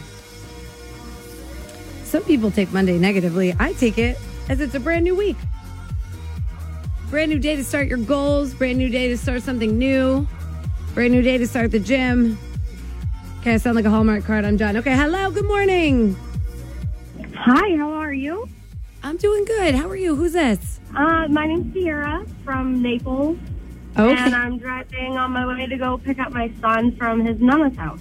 Some 2.04 2.24
people 2.24 2.52
take 2.52 2.72
Monday 2.74 2.98
negatively. 2.98 3.56
I 3.60 3.74
take 3.74 3.98
it 3.98 4.18
as 4.50 4.60
it's 4.60 4.76
a 4.76 4.80
brand 4.80 5.04
new 5.04 5.16
week. 5.16 5.38
Brand 7.10 7.32
new 7.32 7.40
day 7.40 7.56
to 7.56 7.64
start 7.64 7.88
your 7.88 8.00
goals, 8.00 8.54
brand 8.54 8.78
new 8.78 8.90
day 8.90 9.08
to 9.10 9.18
start 9.18 9.44
something 9.44 9.78
new, 9.78 10.28
brand 10.94 11.14
new 11.14 11.22
day 11.22 11.38
to 11.38 11.48
start 11.48 11.72
the 11.72 11.80
gym. 11.80 12.38
Okay, 13.40 13.54
I 13.54 13.58
sound 13.58 13.76
like 13.76 13.86
a 13.86 13.92
Hallmark 13.92 14.26
card. 14.26 14.44
I'm 14.44 14.58
done. 14.58 14.76
Okay, 14.78 14.96
hello, 14.96 15.30
good 15.30 15.46
morning. 15.46 16.16
Hi, 17.36 17.78
how 17.78 17.94
are 17.94 18.14
you? 18.14 18.50
I'm 19.06 19.18
doing 19.18 19.46
good. 19.46 19.76
How 19.76 19.88
are 19.88 19.96
you? 19.96 20.16
Who's 20.16 20.34
this? 20.34 20.80
Uh, 20.96 21.28
my 21.28 21.46
name's 21.46 21.72
Sierra 21.74 22.26
from 22.44 22.82
Naples, 22.82 23.38
Okay. 23.96 24.16
and 24.20 24.34
I'm 24.34 24.58
driving 24.58 25.16
on 25.16 25.30
my 25.32 25.46
way 25.46 25.68
to 25.68 25.78
go 25.78 26.00
pick 26.00 26.18
up 26.18 26.34
my 26.34 26.52
son 26.60 26.96
from 26.96 27.24
his 27.24 27.40
nana's 27.40 27.78
house. 27.78 28.00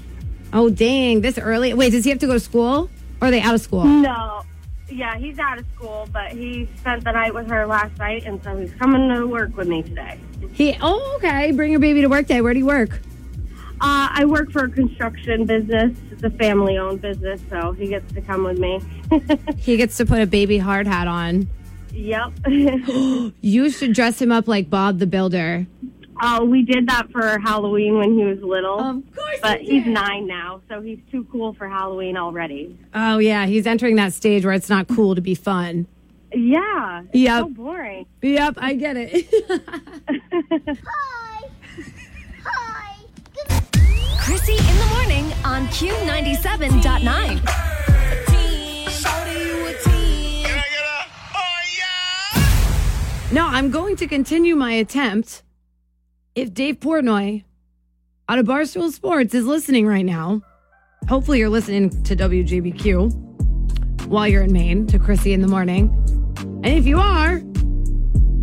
Oh, 0.54 0.70
dang, 0.70 1.20
this 1.20 1.36
early. 1.36 1.74
Wait, 1.74 1.90
does 1.90 2.04
he 2.04 2.10
have 2.10 2.20
to 2.20 2.26
go 2.26 2.32
to 2.32 2.40
school? 2.40 2.88
Or 3.20 3.28
are 3.28 3.30
they 3.30 3.42
out 3.42 3.54
of 3.54 3.60
school? 3.60 3.84
No, 3.84 4.44
yeah, 4.88 5.18
he's 5.18 5.38
out 5.38 5.58
of 5.58 5.66
school, 5.74 6.08
but 6.10 6.32
he 6.32 6.66
spent 6.78 7.04
the 7.04 7.12
night 7.12 7.34
with 7.34 7.50
her 7.50 7.66
last 7.66 7.98
night, 7.98 8.24
and 8.24 8.42
so 8.42 8.56
he's 8.56 8.72
coming 8.72 9.14
to 9.14 9.26
work 9.26 9.54
with 9.58 9.68
me 9.68 9.82
today. 9.82 10.18
He, 10.54 10.74
oh, 10.80 11.16
okay. 11.16 11.50
Bring 11.52 11.70
your 11.70 11.80
baby 11.80 12.00
to 12.00 12.08
work 12.08 12.28
day. 12.28 12.40
Where 12.40 12.54
do 12.54 12.60
you 12.60 12.66
work? 12.66 12.98
Uh, 13.86 14.08
I 14.12 14.24
work 14.24 14.50
for 14.50 14.64
a 14.64 14.70
construction 14.70 15.44
business. 15.44 15.94
It's 16.10 16.22
a 16.22 16.30
family-owned 16.30 17.02
business, 17.02 17.42
so 17.50 17.72
he 17.72 17.88
gets 17.88 18.10
to 18.14 18.22
come 18.22 18.42
with 18.44 18.58
me. 18.58 18.80
He 19.58 19.76
gets 19.76 19.98
to 19.98 20.06
put 20.06 20.20
a 20.22 20.26
baby 20.26 20.56
hard 20.58 20.86
hat 20.86 21.06
on. 21.06 21.48
yep. 21.92 22.32
You 23.42 23.68
should 23.70 23.92
dress 23.92 24.20
him 24.22 24.32
up 24.32 24.48
like 24.48 24.70
Bob 24.70 24.98
the 25.00 25.06
Builder. 25.06 25.66
uh, 26.20 26.40
we 26.48 26.62
did 26.62 26.88
that 26.88 27.10
for 27.12 27.38
Halloween 27.40 27.98
when 27.98 28.16
he 28.16 28.24
was 28.24 28.40
little. 28.40 28.80
Of 28.80 29.02
course, 29.14 29.38
but 29.42 29.60
he's 29.60 29.84
nine 29.86 30.26
now, 30.26 30.62
so 30.68 30.80
he's 30.80 30.98
too 31.10 31.24
cool 31.30 31.52
for 31.52 31.68
Halloween 31.68 32.16
already. 32.16 32.78
Oh 32.94 33.18
yeah, 33.18 33.44
he's 33.46 33.66
entering 33.66 33.96
that 33.96 34.12
stage 34.14 34.44
where 34.46 34.54
it's 34.54 34.70
not 34.70 34.88
cool 34.88 35.14
to 35.14 35.20
be 35.20 35.34
fun. 35.34 35.86
Yeah. 36.32 37.02
It's 37.12 37.14
Yep. 37.16 37.40
So 37.42 37.48
boring. 37.50 38.06
Yep, 38.22 38.54
I 38.56 38.74
get 38.74 38.96
it. 38.98 39.26
In 44.46 44.56
the 44.56 44.86
morning 44.92 45.32
on 45.42 45.66
Q97.9. 45.68 47.40
no, 53.32 53.46
I'm 53.46 53.70
going 53.70 53.96
to 53.96 54.06
continue 54.06 54.54
my 54.54 54.72
attempt. 54.72 55.42
If 56.34 56.52
Dave 56.52 56.78
Portnoy 56.80 57.44
out 58.28 58.38
of 58.38 58.44
Barstool 58.44 58.92
Sports 58.92 59.34
is 59.34 59.46
listening 59.46 59.86
right 59.86 60.04
now, 60.04 60.42
hopefully 61.08 61.38
you're 61.38 61.48
listening 61.48 62.02
to 62.02 62.14
WJBQ 62.14 64.06
while 64.08 64.28
you're 64.28 64.42
in 64.42 64.52
Maine 64.52 64.86
to 64.88 64.98
Krissy 64.98 65.32
in 65.32 65.40
the 65.40 65.48
morning. 65.48 65.88
And 66.62 66.66
if 66.66 66.86
you 66.86 66.98
are, 66.98 67.40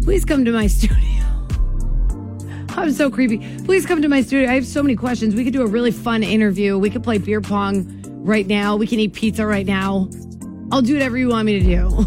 please 0.01 0.25
come 0.25 0.45
to 0.45 0.51
my 0.51 0.65
studio. 0.77 1.20
I'm 2.81 2.91
so 2.93 3.11
creepy. 3.11 3.37
Please 3.65 3.85
come 3.85 4.01
to 4.01 4.09
my 4.09 4.21
studio. 4.21 4.49
I 4.49 4.55
have 4.55 4.65
so 4.65 4.81
many 4.81 4.95
questions. 4.95 5.35
We 5.35 5.43
could 5.43 5.53
do 5.53 5.61
a 5.61 5.67
really 5.67 5.91
fun 5.91 6.23
interview. 6.23 6.77
We 6.79 6.89
could 6.89 7.03
play 7.03 7.19
beer 7.19 7.39
pong 7.39 8.01
right 8.23 8.47
now. 8.47 8.75
We 8.75 8.87
can 8.87 8.99
eat 8.99 9.13
pizza 9.13 9.45
right 9.45 9.65
now. 9.65 10.09
I'll 10.71 10.81
do 10.81 10.93
whatever 10.93 11.17
you 11.17 11.29
want 11.29 11.45
me 11.45 11.59
to 11.59 11.65
do. 11.65 12.05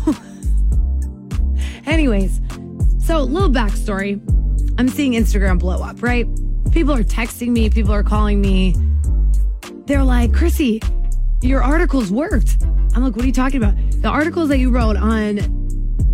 Anyways, 1.87 2.41
so 2.99 3.23
little 3.23 3.51
backstory. 3.51 4.21
I'm 4.79 4.89
seeing 4.89 5.13
Instagram 5.13 5.61
blow 5.61 5.81
up, 5.81 6.03
right? 6.03 6.27
People 6.73 6.95
are 6.95 7.05
texting 7.05 7.51
me, 7.51 7.71
people 7.71 7.93
are 7.93 8.03
calling 8.03 8.41
me. 8.41 8.75
They're 9.87 10.03
like, 10.03 10.33
Krissy, 10.33 10.83
your 11.41 11.63
articles 11.63 12.11
worked. 12.11 12.57
I'm 12.97 13.05
like, 13.05 13.15
what 13.15 13.23
are 13.23 13.27
you 13.27 13.33
talking 13.33 13.63
about? 13.63 13.75
The 14.03 14.09
articles 14.09 14.49
that 14.49 14.59
you 14.59 14.71
wrote 14.71 14.97
on 14.97 15.37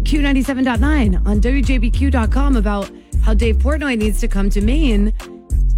Q97.9 0.02 1.26
on 1.26 1.40
WJBQ.com 1.40 2.56
about 2.56 2.90
how 3.22 3.34
Dave 3.34 3.56
Portnoy 3.58 3.98
needs 3.98 4.20
to 4.20 4.28
come 4.28 4.50
to 4.50 4.60
Maine 4.60 5.12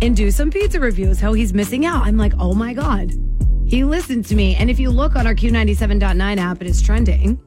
and 0.00 0.16
do 0.16 0.30
some 0.30 0.50
pizza 0.50 0.80
reviews, 0.80 1.20
how 1.20 1.32
he's 1.32 1.54
missing 1.54 1.86
out. 1.86 2.06
I'm 2.06 2.16
like, 2.16 2.32
oh 2.38 2.54
my 2.54 2.74
God. 2.74 3.12
He 3.66 3.84
listened 3.84 4.26
to 4.26 4.34
me. 4.34 4.54
And 4.56 4.68
if 4.68 4.78
you 4.78 4.90
look 4.90 5.16
on 5.16 5.26
our 5.26 5.34
Q97.9 5.34 6.38
app, 6.38 6.60
it 6.60 6.66
is 6.66 6.82
trending. 6.82 7.40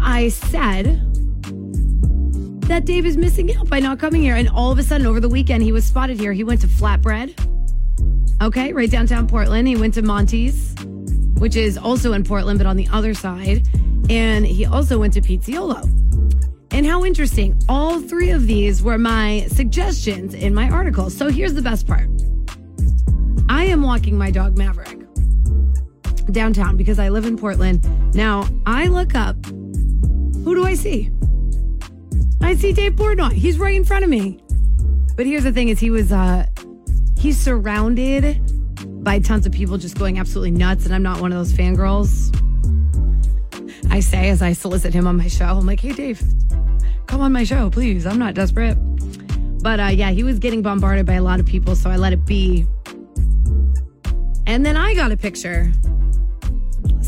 I 0.00 0.28
said 0.28 1.06
that 2.62 2.84
Dave 2.84 3.06
is 3.06 3.16
missing 3.16 3.54
out 3.56 3.68
by 3.68 3.80
not 3.80 3.98
coming 3.98 4.22
here. 4.22 4.34
And 4.34 4.48
all 4.48 4.70
of 4.72 4.78
a 4.78 4.82
sudden, 4.82 5.06
over 5.06 5.20
the 5.20 5.28
weekend, 5.28 5.62
he 5.62 5.72
was 5.72 5.84
spotted 5.84 6.18
here. 6.18 6.32
He 6.32 6.44
went 6.44 6.60
to 6.60 6.66
Flatbread, 6.66 7.34
okay, 8.42 8.72
right 8.72 8.90
downtown 8.90 9.26
Portland. 9.26 9.68
He 9.68 9.76
went 9.76 9.94
to 9.94 10.02
Monty's, 10.02 10.74
which 11.38 11.56
is 11.56 11.78
also 11.78 12.12
in 12.12 12.24
Portland, 12.24 12.58
but 12.58 12.66
on 12.66 12.76
the 12.76 12.88
other 12.92 13.14
side. 13.14 13.66
And 14.08 14.46
he 14.46 14.66
also 14.66 14.98
went 14.98 15.14
to 15.14 15.20
Pizziolo. 15.20 15.99
And 16.72 16.86
how 16.86 17.04
interesting. 17.04 17.60
All 17.68 18.00
three 18.00 18.30
of 18.30 18.46
these 18.46 18.82
were 18.82 18.98
my 18.98 19.46
suggestions 19.48 20.34
in 20.34 20.54
my 20.54 20.68
article. 20.70 21.10
So 21.10 21.28
here's 21.28 21.54
the 21.54 21.62
best 21.62 21.86
part 21.86 22.08
I 23.48 23.64
am 23.64 23.82
walking 23.82 24.16
my 24.16 24.30
dog 24.30 24.56
Maverick 24.56 24.98
downtown 26.32 26.76
because 26.76 26.98
I 26.98 27.08
live 27.08 27.26
in 27.26 27.36
Portland. 27.36 27.84
Now, 28.14 28.48
I 28.66 28.86
look 28.86 29.14
up. 29.14 29.36
Who 29.44 30.54
do 30.54 30.64
I 30.64 30.74
see? 30.74 31.10
I 32.40 32.54
see 32.54 32.72
Dave 32.72 32.92
Portnoy. 32.92 33.32
He's 33.32 33.58
right 33.58 33.74
in 33.74 33.84
front 33.84 34.04
of 34.04 34.10
me. 34.10 34.38
But 35.16 35.26
here's 35.26 35.44
the 35.44 35.52
thing 35.52 35.68
is 35.68 35.78
he 35.78 35.90
was 35.90 36.12
uh 36.12 36.46
he's 37.18 37.38
surrounded 37.38 38.40
by 39.04 39.18
tons 39.18 39.44
of 39.44 39.52
people 39.52 39.76
just 39.76 39.98
going 39.98 40.18
absolutely 40.18 40.52
nuts 40.52 40.86
and 40.86 40.94
I'm 40.94 41.02
not 41.02 41.20
one 41.20 41.32
of 41.32 41.38
those 41.38 41.52
fangirls. 41.52 42.34
I 43.90 44.00
say 44.00 44.30
as 44.30 44.40
I 44.40 44.52
solicit 44.52 44.94
him 44.94 45.06
on 45.06 45.16
my 45.16 45.28
show. 45.28 45.46
I'm 45.46 45.66
like, 45.66 45.80
"Hey 45.80 45.92
Dave, 45.92 46.22
come 47.10 47.20
on 47.20 47.32
my 47.32 47.44
show, 47.44 47.68
please. 47.68 48.06
I'm 48.06 48.18
not 48.18 48.34
desperate." 48.34 48.76
But 49.62 49.80
uh 49.80 49.86
yeah, 49.86 50.10
he 50.10 50.22
was 50.22 50.38
getting 50.38 50.62
bombarded 50.62 51.04
by 51.04 51.14
a 51.14 51.22
lot 51.22 51.40
of 51.40 51.46
people, 51.46 51.76
so 51.76 51.90
I 51.90 51.96
let 51.96 52.12
it 52.12 52.24
be. 52.24 52.66
And 54.46 54.64
then 54.64 54.76
I 54.76 54.94
got 54.94 55.12
a 55.12 55.16
picture 55.16 55.70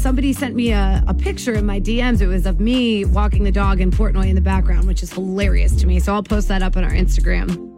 somebody 0.02 0.32
sent 0.32 0.56
me 0.56 0.72
a, 0.72 1.04
a 1.06 1.14
picture 1.14 1.52
in 1.54 1.64
my 1.64 1.80
DMs. 1.80 2.20
It 2.20 2.26
was 2.26 2.44
of 2.44 2.58
me 2.58 3.04
walking 3.04 3.44
the 3.44 3.52
dog 3.52 3.80
and 3.80 3.92
Portnoy 3.92 4.28
in 4.28 4.34
the 4.34 4.40
background, 4.40 4.88
which 4.88 5.00
is 5.00 5.12
hilarious 5.12 5.76
to 5.76 5.86
me. 5.86 6.00
So 6.00 6.12
I'll 6.12 6.24
post 6.24 6.48
that 6.48 6.60
up 6.60 6.76
on 6.76 6.82
our 6.82 6.90
Instagram. 6.90 7.71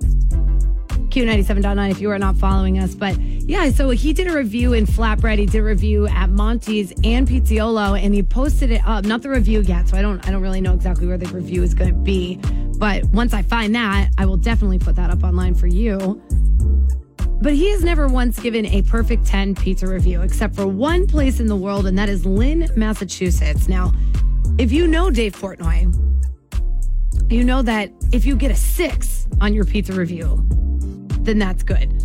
Q97.9 1.15 1.93
if 1.93 2.01
you 2.01 2.11
are 2.11 2.19
not 2.19 2.37
following 2.37 2.81
us. 2.81 2.97
But 2.97 3.17
yeah, 3.21 3.71
so 3.71 3.91
he 3.91 4.13
did 4.13 4.27
a 4.27 4.33
review 4.33 4.73
in 4.73 4.85
Flatbread. 4.85 5.39
He 5.39 5.47
did 5.47 5.61
a 5.61 5.63
review 5.63 6.09
at 6.09 6.29
Monty's 6.31 6.93
and 7.05 7.29
Pizziolo, 7.29 7.97
and 7.97 8.13
he 8.13 8.25
posted 8.25 8.73
it 8.73 8.85
up. 8.85 9.05
Not 9.05 9.23
the 9.23 9.31
review 9.31 9.61
yet, 9.61 9.89
so 9.89 9.97
I 9.97 10.03
don't 10.03 10.27
I 10.27 10.33
don't 10.33 10.43
really 10.43 10.61
know 10.61 10.75
exactly 10.75 11.07
where 11.07 11.17
the 11.17 11.33
review 11.33 11.63
is 11.63 11.73
gonna 11.73 11.93
be. 11.93 12.41
But 12.79 13.05
once 13.11 13.33
I 13.33 13.43
find 13.43 13.73
that, 13.77 14.11
I 14.19 14.27
will 14.27 14.37
definitely 14.37 14.81
put 14.81 14.97
that 14.97 15.11
up 15.11 15.23
online 15.23 15.55
for 15.55 15.69
you. 15.69 16.21
But 17.41 17.53
he 17.55 17.71
has 17.71 17.85
never 17.85 18.09
once 18.09 18.41
given 18.41 18.67
a 18.67 18.83
perfect 18.83 19.25
10 19.25 19.55
pizza 19.55 19.87
review 19.87 20.23
except 20.23 20.57
for 20.57 20.67
one 20.67 21.07
place 21.07 21.39
in 21.39 21.47
the 21.47 21.57
world, 21.57 21.87
and 21.87 21.97
that 21.97 22.09
is 22.09 22.27
Lynn, 22.27 22.69
Massachusetts. 22.75 23.69
Now, 23.69 23.93
if 24.59 24.73
you 24.73 24.89
know 24.89 25.11
Dave 25.11 25.37
Portnoy, 25.37 25.95
you 27.31 27.45
know 27.45 27.63
that 27.63 27.93
if 28.13 28.27
you 28.27 28.35
get 28.35 28.51
a 28.51 28.57
six 28.57 29.29
on 29.41 29.55
your 29.55 29.65
pizza 29.65 29.93
review, 29.93 30.45
then 31.25 31.38
that's 31.38 31.62
good. 31.62 32.05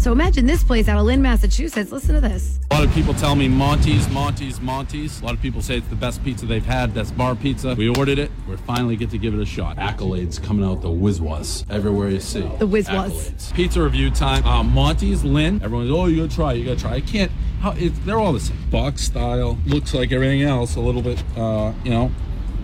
So 0.00 0.12
imagine 0.12 0.46
this 0.46 0.64
place 0.64 0.88
out 0.88 0.98
of 0.98 1.04
Lynn, 1.04 1.20
Massachusetts. 1.20 1.92
Listen 1.92 2.14
to 2.14 2.22
this. 2.22 2.58
A 2.70 2.74
lot 2.76 2.84
of 2.84 2.94
people 2.94 3.12
tell 3.12 3.34
me 3.34 3.48
Monty's, 3.48 4.08
Monty's, 4.08 4.58
Monty's. 4.58 5.20
A 5.20 5.24
lot 5.26 5.34
of 5.34 5.42
people 5.42 5.60
say 5.60 5.76
it's 5.76 5.86
the 5.88 5.94
best 5.94 6.24
pizza 6.24 6.46
they've 6.46 6.64
had. 6.64 6.94
That's 6.94 7.10
bar 7.10 7.34
pizza. 7.34 7.74
We 7.74 7.90
ordered 7.90 8.18
it. 8.18 8.30
We 8.48 8.56
finally 8.56 8.96
get 8.96 9.10
to 9.10 9.18
give 9.18 9.34
it 9.34 9.40
a 9.40 9.44
shot. 9.44 9.76
Accolades 9.76 10.42
coming 10.42 10.64
out 10.64 10.80
the 10.80 10.90
whiz 10.90 11.20
was 11.20 11.66
everywhere 11.68 12.08
you 12.08 12.20
see. 12.20 12.50
The 12.58 12.66
whiz 12.66 12.88
was. 12.88 13.52
Pizza 13.52 13.82
review 13.82 14.10
time. 14.10 14.42
Uh, 14.46 14.62
Monty's, 14.62 15.22
Lynn. 15.22 15.62
Everyone's 15.62 15.90
oh 15.90 16.06
you 16.06 16.22
gotta 16.22 16.34
try, 16.34 16.52
you 16.54 16.64
gotta 16.64 16.80
try. 16.80 16.94
I 16.94 17.00
can't 17.02 17.30
how 17.60 17.72
it, 17.72 17.90
they're 18.06 18.18
all 18.18 18.32
the 18.32 18.40
same. 18.40 18.56
Box 18.70 19.02
style 19.02 19.58
looks 19.66 19.92
like 19.92 20.12
everything 20.12 20.40
else. 20.40 20.76
A 20.76 20.80
little 20.80 21.02
bit, 21.02 21.22
uh, 21.36 21.74
you 21.84 21.90
know, 21.90 22.10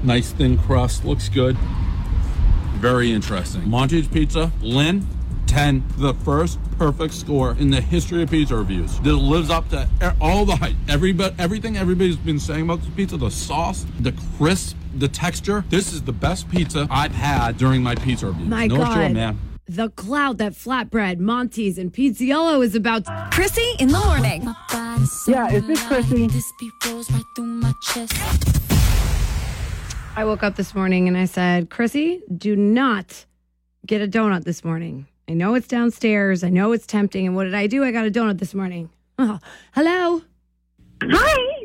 nice 0.03 0.33
thin 0.33 0.57
crust. 0.57 1.05
Looks 1.05 1.29
good. 1.29 1.57
Very 2.77 3.13
interesting. 3.13 3.69
Monty's 3.69 4.09
Pizza, 4.09 4.53
Lynn, 4.63 5.07
10, 5.57 5.83
the 5.97 6.13
first 6.13 6.59
perfect 6.77 7.15
score 7.15 7.57
in 7.59 7.71
the 7.71 7.81
history 7.81 8.23
of 8.23 8.31
pizza 8.31 8.55
reviews. 8.55 9.01
This 9.01 9.15
lives 9.15 9.49
up 9.49 9.67
to 9.71 9.89
all 10.21 10.45
the 10.45 10.55
hype. 10.55 10.75
Everybody, 10.87 11.35
everything 11.39 11.79
everybody's 11.79 12.17
been 12.17 12.39
saying 12.39 12.65
about 12.65 12.81
this 12.81 12.91
pizza, 12.91 13.17
the 13.17 13.31
sauce, 13.31 13.87
the 14.01 14.13
crisp, 14.37 14.77
the 14.97 15.09
texture. 15.09 15.65
This 15.71 15.95
is 15.95 16.03
the 16.03 16.13
best 16.13 16.51
pizza 16.51 16.87
I've 16.91 17.15
had 17.15 17.57
during 17.57 17.83
my 17.83 17.95
pizza 17.95 18.27
reviews. 18.27 18.49
My 18.49 18.67
no 18.67 18.77
God. 18.77 18.95
shit, 18.97 19.13
man. 19.13 19.39
The 19.67 19.89
cloud 19.89 20.37
that 20.37 20.53
flatbread, 20.53 21.21
Monty's, 21.21 21.79
and 21.79 21.91
Pizziolo 21.91 22.63
is 22.63 22.75
about. 22.75 23.05
Krissy 23.33 23.81
in 23.81 23.89
the 23.89 23.99
morning. 23.99 24.43
Yeah, 25.27 25.51
is 25.53 25.67
this 25.67 25.83
Krissy? 25.85 26.29
I 30.17 30.25
woke 30.27 30.43
up 30.43 30.57
this 30.57 30.75
morning 30.75 31.09
and 31.09 31.17
I 31.17 31.25
said, 31.25 31.71
Krissy, 31.71 32.21
do 32.37 32.57
not 32.57 33.25
get 33.87 34.03
a 34.03 34.07
donut 34.07 34.45
this 34.45 34.63
morning. 34.63 35.07
I 35.29 35.35
know 35.35 35.55
it's 35.55 35.67
downstairs. 35.67 36.45
I 36.45 36.51
know 36.51 36.73
it's 36.73 36.87
tempting. 36.87 37.27
And 37.27 37.35
what 37.35 37.45
did 37.45 37.55
I 37.55 37.67
do? 37.67 37.83
I 37.85 37.91
got 37.91 38.07
a 38.07 38.11
donut 38.11 38.39
this 38.39 38.55
morning. 38.55 38.91
Oh, 39.19 39.41
hello. 39.73 40.23
Hi, 41.03 41.56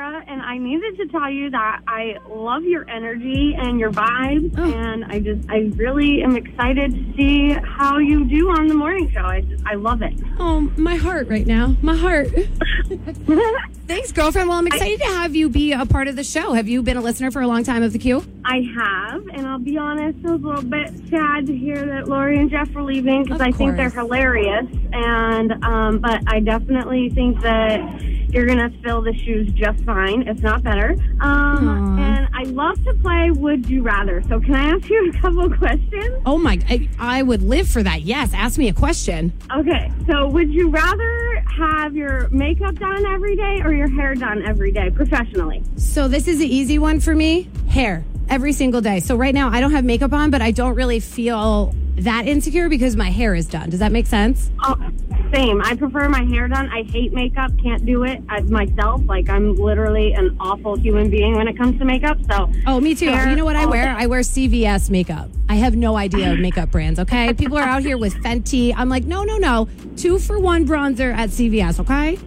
Sierra, 0.00 0.24
and 0.26 0.40
I 0.40 0.56
needed 0.56 0.96
to 0.96 1.06
tell 1.08 1.30
you 1.30 1.50
that 1.50 1.80
I 1.86 2.16
love 2.28 2.64
your 2.64 2.88
energy 2.88 3.54
and 3.58 3.78
your 3.78 3.90
vibes, 3.90 4.54
Oh. 4.58 4.72
and 4.72 5.04
I 5.04 5.20
just, 5.20 5.48
I 5.50 5.70
really 5.76 6.22
am 6.22 6.36
excited 6.36 6.94
to 6.94 7.16
see 7.16 7.50
how 7.64 7.98
you 7.98 8.24
do 8.24 8.48
on 8.50 8.66
the 8.66 8.74
morning 8.74 9.10
show. 9.10 9.20
I 9.24 9.42
just, 9.42 9.62
I 9.66 9.74
love 9.74 10.00
it. 10.02 10.14
Oh, 10.38 10.60
my 10.76 10.96
heart 10.96 11.28
right 11.28 11.46
now. 11.46 11.76
My 11.82 11.94
heart. 11.96 12.28
Thanks, 13.86 14.12
girlfriend. 14.12 14.48
Well, 14.48 14.58
I'm 14.58 14.66
excited 14.68 15.00
to 15.00 15.06
have 15.06 15.34
you 15.34 15.48
be 15.48 15.72
a 15.72 15.84
part 15.84 16.08
of 16.08 16.16
the 16.16 16.24
show. 16.24 16.52
Have 16.54 16.68
you 16.68 16.82
been 16.82 16.96
a 16.96 17.00
listener 17.00 17.30
for 17.30 17.42
a 17.42 17.46
long 17.46 17.64
time 17.64 17.82
of 17.82 17.92
the 17.92 17.98
Q? 17.98 18.24
I 18.44 18.62
have, 18.76 19.26
and 19.34 19.46
I'll 19.46 19.58
be 19.58 19.76
honest, 19.76 20.18
I 20.24 20.30
was 20.32 20.42
a 20.42 20.46
little 20.46 20.62
bit 20.62 20.88
sad 21.10 21.46
to 21.46 21.56
hear 21.56 21.84
that 21.84 22.08
Lori 22.08 22.38
and 22.38 22.50
Jeff 22.50 22.70
were 22.70 22.82
leaving 22.82 23.24
because 23.24 23.40
I 23.40 23.50
think 23.52 23.76
they're 23.76 23.90
hilarious, 23.90 24.66
and 24.92 25.62
um, 25.64 25.98
but 25.98 26.22
I 26.26 26.40
definitely 26.40 27.10
think 27.10 27.40
that 27.42 27.80
you're 28.32 28.46
gonna 28.46 28.70
fill 28.82 29.02
the 29.02 29.14
shoes 29.14 29.50
just 29.52 29.82
fine, 29.84 30.26
if 30.28 30.40
not 30.42 30.62
better. 30.62 30.96
Um, 31.20 31.98
and 31.98 32.28
I 32.34 32.44
love 32.44 32.82
to 32.84 32.94
play 32.94 33.30
Would 33.30 33.68
You 33.68 33.82
Rather. 33.82 34.22
So 34.22 34.40
can 34.40 34.54
I 34.54 34.70
ask 34.76 34.88
you 34.88 35.10
a 35.10 35.18
couple 35.20 35.50
questions? 35.58 36.22
Oh 36.26 36.38
my! 36.38 36.60
I, 36.68 36.88
I 36.98 37.22
would 37.22 37.42
live 37.42 37.68
for 37.68 37.82
that. 37.82 38.02
Yes. 38.02 38.32
Ask 38.34 38.58
me 38.58 38.68
a 38.68 38.72
question. 38.74 39.32
Okay, 39.54 39.90
so 40.06 40.28
would 40.28 40.52
you 40.52 40.70
rather 40.70 41.44
have 41.56 41.94
your 41.94 42.28
makeup 42.30 42.74
done 42.76 43.04
every 43.06 43.36
day 43.36 43.60
or 43.62 43.72
your 43.72 43.90
hair 43.90 44.14
done 44.14 44.42
every 44.46 44.72
day 44.72 44.90
professionally? 44.90 45.62
So 45.76 46.08
this 46.08 46.28
is 46.28 46.40
an 46.40 46.46
easy 46.46 46.78
one 46.78 47.00
for 47.00 47.14
me. 47.14 47.48
Hair 47.68 48.04
every 48.28 48.52
single 48.52 48.80
day. 48.80 49.00
So 49.00 49.16
right 49.16 49.34
now 49.34 49.50
I 49.50 49.60
don't 49.60 49.72
have 49.72 49.84
makeup 49.84 50.12
on, 50.12 50.30
but 50.30 50.40
I 50.40 50.52
don't 50.52 50.74
really 50.74 51.00
feel 51.00 51.74
that 51.96 52.26
insecure 52.26 52.68
because 52.68 52.96
my 52.96 53.10
hair 53.10 53.34
is 53.34 53.46
done. 53.46 53.68
Does 53.70 53.80
that 53.80 53.92
make 53.92 54.06
sense? 54.06 54.50
Oh, 54.62 54.76
same. 55.32 55.60
I 55.62 55.74
prefer 55.76 56.08
my 56.08 56.24
hair 56.24 56.48
done. 56.48 56.68
I 56.70 56.82
hate 56.82 57.12
makeup. 57.12 57.52
Can't 57.62 57.84
do 57.84 58.04
it 58.04 58.22
I, 58.28 58.40
myself. 58.42 59.02
Like 59.06 59.28
I'm 59.28 59.54
literally 59.54 60.12
an 60.12 60.36
awful 60.40 60.76
human 60.76 61.10
being 61.10 61.36
when 61.36 61.48
it 61.48 61.56
comes 61.56 61.78
to 61.78 61.84
makeup. 61.84 62.18
So 62.30 62.50
Oh, 62.66 62.80
me 62.80 62.94
too. 62.94 63.10
Hair 63.10 63.30
you 63.30 63.36
know 63.36 63.44
what 63.44 63.56
I 63.56 63.66
wear? 63.66 63.94
I 63.96 64.06
wear 64.06 64.20
CVS 64.20 64.90
makeup. 64.90 65.30
I 65.48 65.54
have 65.56 65.74
no 65.74 65.96
idea 65.96 66.32
of 66.32 66.38
makeup 66.38 66.70
brands, 66.70 67.00
okay? 67.00 67.32
People 67.40 67.58
are 67.58 67.62
out 67.62 67.82
here 67.82 67.98
with 67.98 68.14
Fenty. 68.22 68.72
I'm 68.76 68.88
like, 68.88 69.04
no, 69.04 69.24
no, 69.24 69.36
no. 69.36 69.68
Two 69.96 70.18
for 70.18 70.38
one 70.38 70.66
bronzer 70.66 71.12
at 71.12 71.30
CVS, 71.30 71.80
okay? 71.80 72.18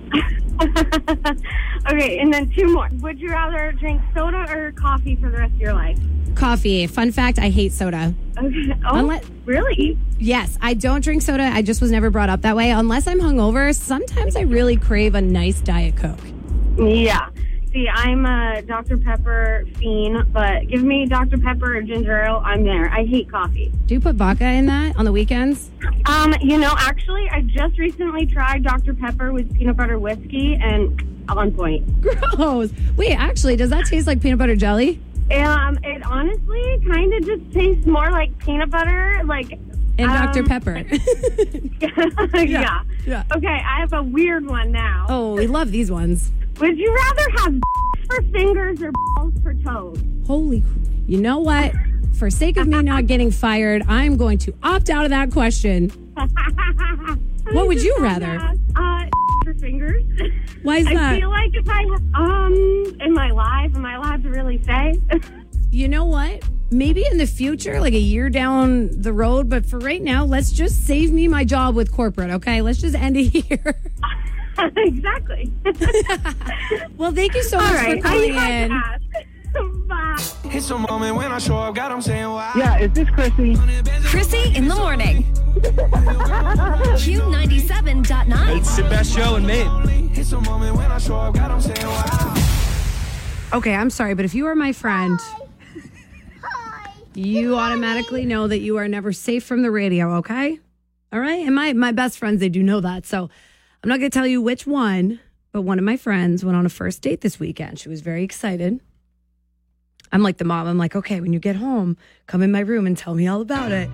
okay, 1.92 2.20
and 2.20 2.34
then 2.34 2.50
two 2.50 2.68
more. 2.74 2.90
Would 3.02 3.20
you 3.20 3.30
rather 3.30 3.72
drink 3.74 4.02
soda 4.14 4.46
or 4.50 4.72
coffee 4.74 5.16
for 5.16 5.30
the 5.30 5.38
rest 5.38 5.54
of 5.54 5.60
your 5.62 5.74
life? 5.74 5.98
Coffee. 6.36 6.88
Fun 6.88 7.12
fact 7.12 7.40
I 7.40 7.50
hate 7.50 7.72
soda. 7.74 8.14
Okay. 8.38 8.74
Oh, 8.86 8.96
Unless- 9.00 9.26
really? 9.46 9.98
Yes, 10.20 10.58
I 10.62 10.74
don't 10.74 11.04
drink 11.04 11.22
soda. 11.22 11.44
I 11.44 11.62
just 11.62 11.82
was 11.82 11.92
never 11.92 12.10
brought 12.10 12.30
up 12.30 12.42
that 12.42 12.56
way. 12.56 12.72
Unless 12.72 13.08
I'm 13.08 13.20
hungover, 13.20 13.76
sometimes 13.76 14.36
I 14.36 14.42
really 14.42 14.76
crave 14.78 15.16
a 15.16 15.22
nice 15.22 15.60
Diet 15.62 15.96
Coke. 15.98 16.20
Yeah. 16.78 17.30
See, 17.72 17.90
I'm 17.90 18.24
a 18.26 18.62
Dr. 18.62 18.98
Pepper 18.98 19.66
fiend, 19.78 20.32
but 20.32 20.68
give 20.68 20.84
me 20.84 21.08
Dr. 21.08 21.40
Pepper 21.40 21.78
or 21.78 21.82
ginger 21.82 22.22
ale, 22.22 22.40
I'm 22.46 22.64
there. 22.64 22.88
I 22.90 23.04
hate 23.04 23.32
coffee. 23.32 23.72
Do 23.88 23.96
you 23.96 24.00
put 24.00 24.16
vodka 24.16 24.46
in 24.46 24.68
that 24.68 24.96
on 24.96 25.06
the 25.06 25.12
weekends? 25.12 25.72
Um, 26.06 26.36
you 26.42 26.60
know, 26.60 26.74
actually, 26.78 27.28
I 27.32 27.42
just 27.42 27.80
recently 27.80 28.28
tried 28.28 28.64
Dr. 28.64 28.94
Pepper 28.94 29.34
with 29.34 29.52
peanut 29.56 29.76
butter 29.76 29.98
whiskey 29.98 30.54
and 30.56 31.02
on 31.30 31.52
point. 31.52 31.84
Gross. 32.36 32.72
Wait, 32.96 33.14
actually, 33.14 33.56
does 33.56 33.72
that 33.72 33.86
taste 33.88 34.06
like 34.06 34.22
peanut 34.22 34.38
butter 34.38 34.56
jelly? 34.56 35.02
Um, 35.32 35.80
it 35.84 36.04
honestly 36.06 36.84
kind 36.88 37.14
of 37.14 37.26
just 37.26 37.52
tastes 37.54 37.86
more 37.86 38.12
like 38.12 38.38
peanut 38.40 38.70
butter, 38.70 39.22
like 39.26 39.52
And 39.98 40.12
Dr. 40.12 40.40
um, 40.42 40.46
Pepper. 40.46 40.78
yeah. 42.38 42.84
yeah. 43.06 43.24
Okay, 43.36 43.48
I 43.48 43.80
have 43.80 43.94
a 43.94 44.04
weird 44.04 44.46
one 44.46 44.72
now. 44.72 45.06
oh, 45.10 45.36
we 45.36 45.48
love 45.48 45.72
these 45.72 45.90
ones. 45.92 46.32
Would 46.60 46.78
you 46.78 46.94
rather 46.94 47.26
have 47.38 47.56
for 48.08 48.22
fingers 48.32 48.82
or 48.82 48.92
balls 49.16 49.34
for 49.42 49.54
toes? 49.56 49.98
Holy, 50.28 50.64
you 51.08 51.20
know 51.20 51.40
what? 51.40 51.72
For 52.18 52.30
sake 52.30 52.58
of 52.58 52.68
me 52.68 52.82
not 52.84 53.08
getting 53.08 53.32
fired, 53.32 53.84
I'm 53.88 54.18
going 54.18 54.38
to 54.40 54.54
opt 54.62 54.90
out 54.90 55.04
of 55.06 55.10
that 55.10 55.32
question. 55.32 55.90
What 57.52 57.68
would 57.68 57.82
you 57.82 57.98
rather? 58.00 58.58
For 59.64 59.70
fingers. 59.70 60.04
Why 60.64 60.78
is 60.78 60.88
I 60.88 60.94
that? 60.94 61.14
I 61.14 61.20
feel 61.20 61.30
like 61.30 61.52
if 61.54 61.70
I 61.70 61.84
um 62.16 62.98
in 63.00 63.14
my 63.14 63.32
life, 63.32 63.74
am 63.76 63.86
I 63.86 63.96
allowed 63.96 64.24
to 64.24 64.30
really 64.30 64.62
say? 64.64 65.00
You 65.72 65.88
know 65.88 66.06
what? 66.06 66.44
Maybe 66.70 67.04
in 67.04 67.18
the 67.18 67.26
future, 67.26 67.82
like 67.82 67.96
a 67.96 68.00
year 68.00 68.30
down 68.30 68.90
the 69.02 69.12
road, 69.12 69.50
but 69.50 69.66
for 69.66 69.80
right 69.80 70.04
now, 70.04 70.24
let's 70.24 70.52
just 70.52 70.86
save 70.86 71.12
me 71.12 71.28
my 71.28 71.44
job 71.44 71.74
with 71.74 71.92
corporate, 71.92 72.30
okay? 72.30 72.62
Let's 72.62 72.80
just 72.80 72.94
end 72.94 73.18
it 73.18 73.30
here. 73.34 73.82
exactly. 74.78 75.52
well, 76.96 77.12
thank 77.12 77.34
you 77.34 77.42
so 77.42 77.58
All 77.58 77.64
much 77.64 77.74
right, 77.74 78.02
for 78.04 78.08
I 78.08 78.12
calling 78.12 78.34
had 78.36 78.72
in. 78.72 79.88
Bye. 79.88 80.24
It's 80.56 80.70
a 80.70 80.78
moment 80.78 81.16
when 81.16 81.32
I 81.32 81.40
show 81.40 81.58
up, 81.58 81.74
God, 81.74 81.92
I'm 81.92 82.04
saying 82.04 82.30
why. 82.30 82.52
Yeah, 82.56 82.78
is 82.78 82.92
this 82.94 83.10
Krissy? 83.10 83.56
Krissy 84.04 84.56
in 84.56 84.68
the 84.68 84.76
morning. 84.76 85.26
Q97.9. 85.64 88.58
It's 88.58 88.76
the 88.76 88.84
best 88.84 89.16
show 89.16 89.38
in 89.38 89.46
Maine. 89.46 90.12
It's 90.14 90.32
a 90.32 90.42
moment 90.42 90.76
when 90.76 90.92
I 90.92 90.98
show 90.98 91.16
up, 91.16 91.36
God, 91.36 91.52
I'm 91.52 91.62
saying 91.62 91.88
why. 91.88 93.50
Okay, 93.54 93.74
I'm 93.74 93.90
sorry, 93.90 94.14
but 94.14 94.26
if 94.26 94.36
you 94.36 94.48
are 94.48 94.56
my 94.56 94.74
friend, 94.74 95.20
you 97.14 97.56
automatically 97.56 98.26
know 98.26 98.48
that 98.48 98.60
you 98.60 98.78
are 98.78 98.88
never 98.88 99.14
safe 99.14 99.44
from 99.44 99.62
the 99.62 99.72
radio, 99.72 100.16
okay? 100.18 100.60
All 101.12 101.20
right? 101.20 101.46
And 101.46 101.56
my, 101.56 101.74
my 101.74 101.92
best 101.92 102.18
friends, 102.18 102.40
they 102.40 102.50
do 102.50 102.64
know 102.64 102.82
that. 102.82 103.06
So 103.06 103.30
I'm 103.84 103.90
not 103.90 104.00
going 104.00 104.10
to 104.10 104.18
tell 104.18 104.28
you 104.28 104.42
which 104.42 104.66
one, 104.66 105.20
but 105.52 105.62
one 105.62 105.78
of 105.78 105.86
my 105.86 105.98
friends 105.98 106.44
went 106.44 106.58
on 106.58 106.66
a 106.66 106.70
first 106.70 107.02
date 107.02 107.22
this 107.22 107.40
weekend. 107.40 107.80
She 107.80 107.90
was 107.90 108.02
very 108.02 108.24
excited. 108.24 108.82
I'm 110.14 110.22
like 110.22 110.38
the 110.38 110.46
mom. 110.46 110.68
I'm 110.68 110.78
like, 110.78 110.96
okay, 110.96 111.20
when 111.20 111.34
you 111.34 111.40
get 111.40 111.56
home, 111.56 111.98
come 112.28 112.44
in 112.44 112.52
my 112.52 112.60
room 112.60 112.86
and 112.86 112.96
tell 112.96 113.16
me 113.16 113.28
all 113.28 113.42
about 113.42 113.72
it. 113.72 113.90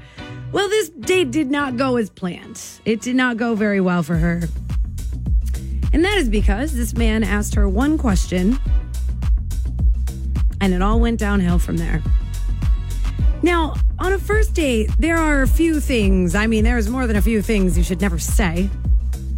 Well, 0.51 0.67
this 0.67 0.89
date 0.89 1.31
did 1.31 1.49
not 1.49 1.77
go 1.77 1.95
as 1.95 2.09
planned. 2.09 2.61
It 2.83 2.99
did 2.99 3.15
not 3.15 3.37
go 3.37 3.55
very 3.55 3.79
well 3.79 4.03
for 4.03 4.17
her. 4.17 4.41
And 5.93 6.03
that 6.03 6.17
is 6.17 6.27
because 6.27 6.73
this 6.73 6.93
man 6.93 7.23
asked 7.23 7.55
her 7.55 7.69
one 7.69 7.97
question 7.97 8.59
and 10.59 10.73
it 10.73 10.81
all 10.81 10.99
went 10.99 11.19
downhill 11.19 11.57
from 11.57 11.77
there. 11.77 12.03
Now, 13.41 13.75
on 13.97 14.11
a 14.11 14.19
first 14.19 14.53
date, 14.53 14.91
there 14.99 15.15
are 15.15 15.41
a 15.41 15.47
few 15.47 15.79
things. 15.79 16.35
I 16.35 16.47
mean, 16.47 16.65
there's 16.65 16.89
more 16.89 17.07
than 17.07 17.15
a 17.15 17.21
few 17.21 17.41
things 17.41 17.77
you 17.77 17.83
should 17.83 18.01
never 18.01 18.19
say 18.19 18.69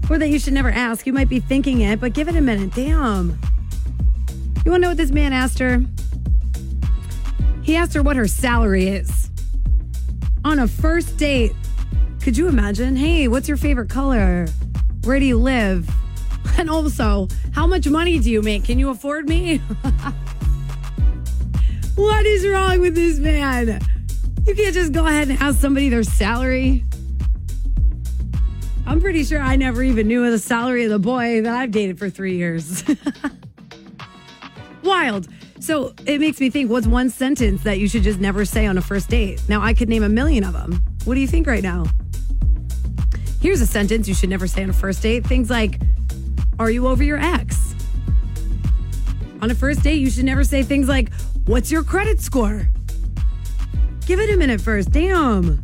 or 0.09 0.17
that 0.17 0.29
you 0.29 0.39
should 0.39 0.53
never 0.53 0.71
ask. 0.71 1.05
You 1.05 1.13
might 1.13 1.29
be 1.29 1.39
thinking 1.39 1.81
it, 1.81 1.99
but 2.01 2.13
give 2.13 2.27
it 2.27 2.35
a 2.35 2.41
minute. 2.41 2.73
Damn. 2.73 3.37
You 4.65 4.71
want 4.71 4.79
to 4.79 4.79
know 4.79 4.89
what 4.89 4.97
this 4.97 5.11
man 5.11 5.31
asked 5.31 5.59
her? 5.59 5.85
He 7.63 7.75
asked 7.75 7.93
her 7.93 8.03
what 8.03 8.15
her 8.15 8.27
salary 8.27 8.87
is. 8.87 9.29
On 10.43 10.59
a 10.59 10.67
first 10.67 11.17
date, 11.17 11.53
could 12.21 12.37
you 12.37 12.47
imagine? 12.47 12.95
Hey, 12.95 13.27
what's 13.27 13.47
your 13.47 13.57
favorite 13.57 13.89
color? 13.89 14.47
Where 15.03 15.19
do 15.19 15.25
you 15.25 15.37
live? 15.37 15.89
And 16.57 16.69
also, 16.69 17.27
how 17.53 17.65
much 17.65 17.87
money 17.87 18.19
do 18.19 18.29
you 18.29 18.41
make? 18.41 18.65
Can 18.65 18.77
you 18.77 18.89
afford 18.89 19.29
me? 19.29 19.61
What 21.95 22.25
is 22.25 22.47
wrong 22.47 22.79
with 22.79 22.95
this 22.95 23.19
man? 23.19 23.79
You 24.47 24.55
can't 24.55 24.73
just 24.73 24.91
go 24.93 25.05
ahead 25.05 25.27
and 25.29 25.37
ask 25.39 25.59
somebody 25.59 25.89
their 25.89 26.03
salary. 26.03 26.85
I'm 28.87 28.99
pretty 29.01 29.23
sure 29.23 29.39
I 29.39 29.55
never 29.55 29.83
even 29.83 30.07
knew 30.07 30.29
the 30.31 30.39
salary 30.39 30.85
of 30.85 30.89
the 30.89 30.99
boy 30.99 31.41
that 31.41 31.53
I've 31.53 31.71
dated 31.71 31.99
for 31.99 32.09
three 32.09 32.37
years. 32.37 32.83
Wild. 34.83 35.27
So 35.61 35.93
it 36.07 36.19
makes 36.19 36.39
me 36.39 36.49
think 36.49 36.71
what's 36.71 36.87
one 36.87 37.11
sentence 37.11 37.61
that 37.63 37.77
you 37.77 37.87
should 37.87 38.01
just 38.01 38.19
never 38.19 38.45
say 38.45 38.65
on 38.65 38.79
a 38.79 38.81
first 38.81 39.09
date? 39.09 39.43
Now, 39.47 39.61
I 39.61 39.75
could 39.75 39.89
name 39.89 40.01
a 40.01 40.09
million 40.09 40.43
of 40.43 40.53
them. 40.53 40.81
What 41.05 41.13
do 41.13 41.19
you 41.19 41.27
think 41.27 41.45
right 41.45 41.61
now? 41.61 41.85
Here's 43.41 43.61
a 43.61 43.67
sentence 43.67 44.07
you 44.07 44.15
should 44.15 44.29
never 44.29 44.47
say 44.47 44.63
on 44.63 44.71
a 44.71 44.73
first 44.73 45.03
date 45.03 45.23
things 45.23 45.51
like, 45.51 45.79
Are 46.57 46.71
you 46.71 46.87
over 46.87 47.03
your 47.03 47.19
ex? 47.19 47.75
On 49.43 49.51
a 49.51 49.55
first 49.55 49.83
date, 49.83 49.99
you 49.99 50.09
should 50.09 50.25
never 50.25 50.43
say 50.43 50.63
things 50.63 50.87
like, 50.87 51.13
What's 51.45 51.71
your 51.71 51.83
credit 51.83 52.21
score? 52.21 52.67
Give 54.07 54.19
it 54.19 54.31
a 54.31 54.37
minute 54.37 54.61
first. 54.61 54.91
Damn. 54.91 55.57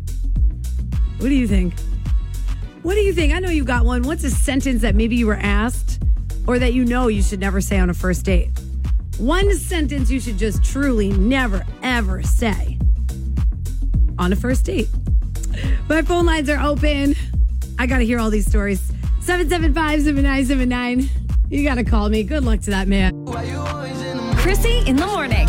What 1.17 1.29
do 1.29 1.35
you 1.35 1.47
think? 1.47 1.73
What 2.83 2.93
do 2.93 3.01
you 3.01 3.13
think? 3.13 3.33
I 3.33 3.39
know 3.39 3.49
you 3.49 3.63
got 3.63 3.83
one. 3.83 4.03
What's 4.03 4.23
a 4.23 4.29
sentence 4.29 4.83
that 4.83 4.93
maybe 4.93 5.15
you 5.15 5.25
were 5.25 5.39
asked 5.41 6.03
or 6.45 6.59
that 6.59 6.73
you 6.73 6.85
know 6.85 7.07
you 7.07 7.23
should 7.23 7.39
never 7.39 7.61
say 7.61 7.79
on 7.79 7.89
a 7.89 7.95
first 7.95 8.25
date? 8.25 8.56
One 9.17 9.51
sentence 9.55 10.11
you 10.11 10.19
should 10.19 10.37
just 10.37 10.63
truly 10.63 11.11
never, 11.11 11.65
ever 11.81 12.21
say 12.21 12.77
on 14.19 14.31
a 14.31 14.35
first 14.35 14.65
date. 14.65 14.87
My 15.89 16.03
phone 16.03 16.27
lines 16.27 16.47
are 16.49 16.59
open. 16.59 17.15
I 17.79 17.87
got 17.87 17.97
to 17.97 18.05
hear 18.05 18.19
all 18.19 18.29
these 18.29 18.45
stories. 18.45 18.79
775 19.21 20.03
7979. 20.03 21.09
You 21.49 21.63
got 21.63 21.75
to 21.75 21.83
call 21.83 22.09
me. 22.09 22.21
Good 22.23 22.43
luck 22.43 22.59
to 22.61 22.69
that 22.69 22.87
man. 22.87 23.13
Krissy 24.35 24.85
in 24.87 24.97
the 24.97 25.07
morning. 25.07 25.47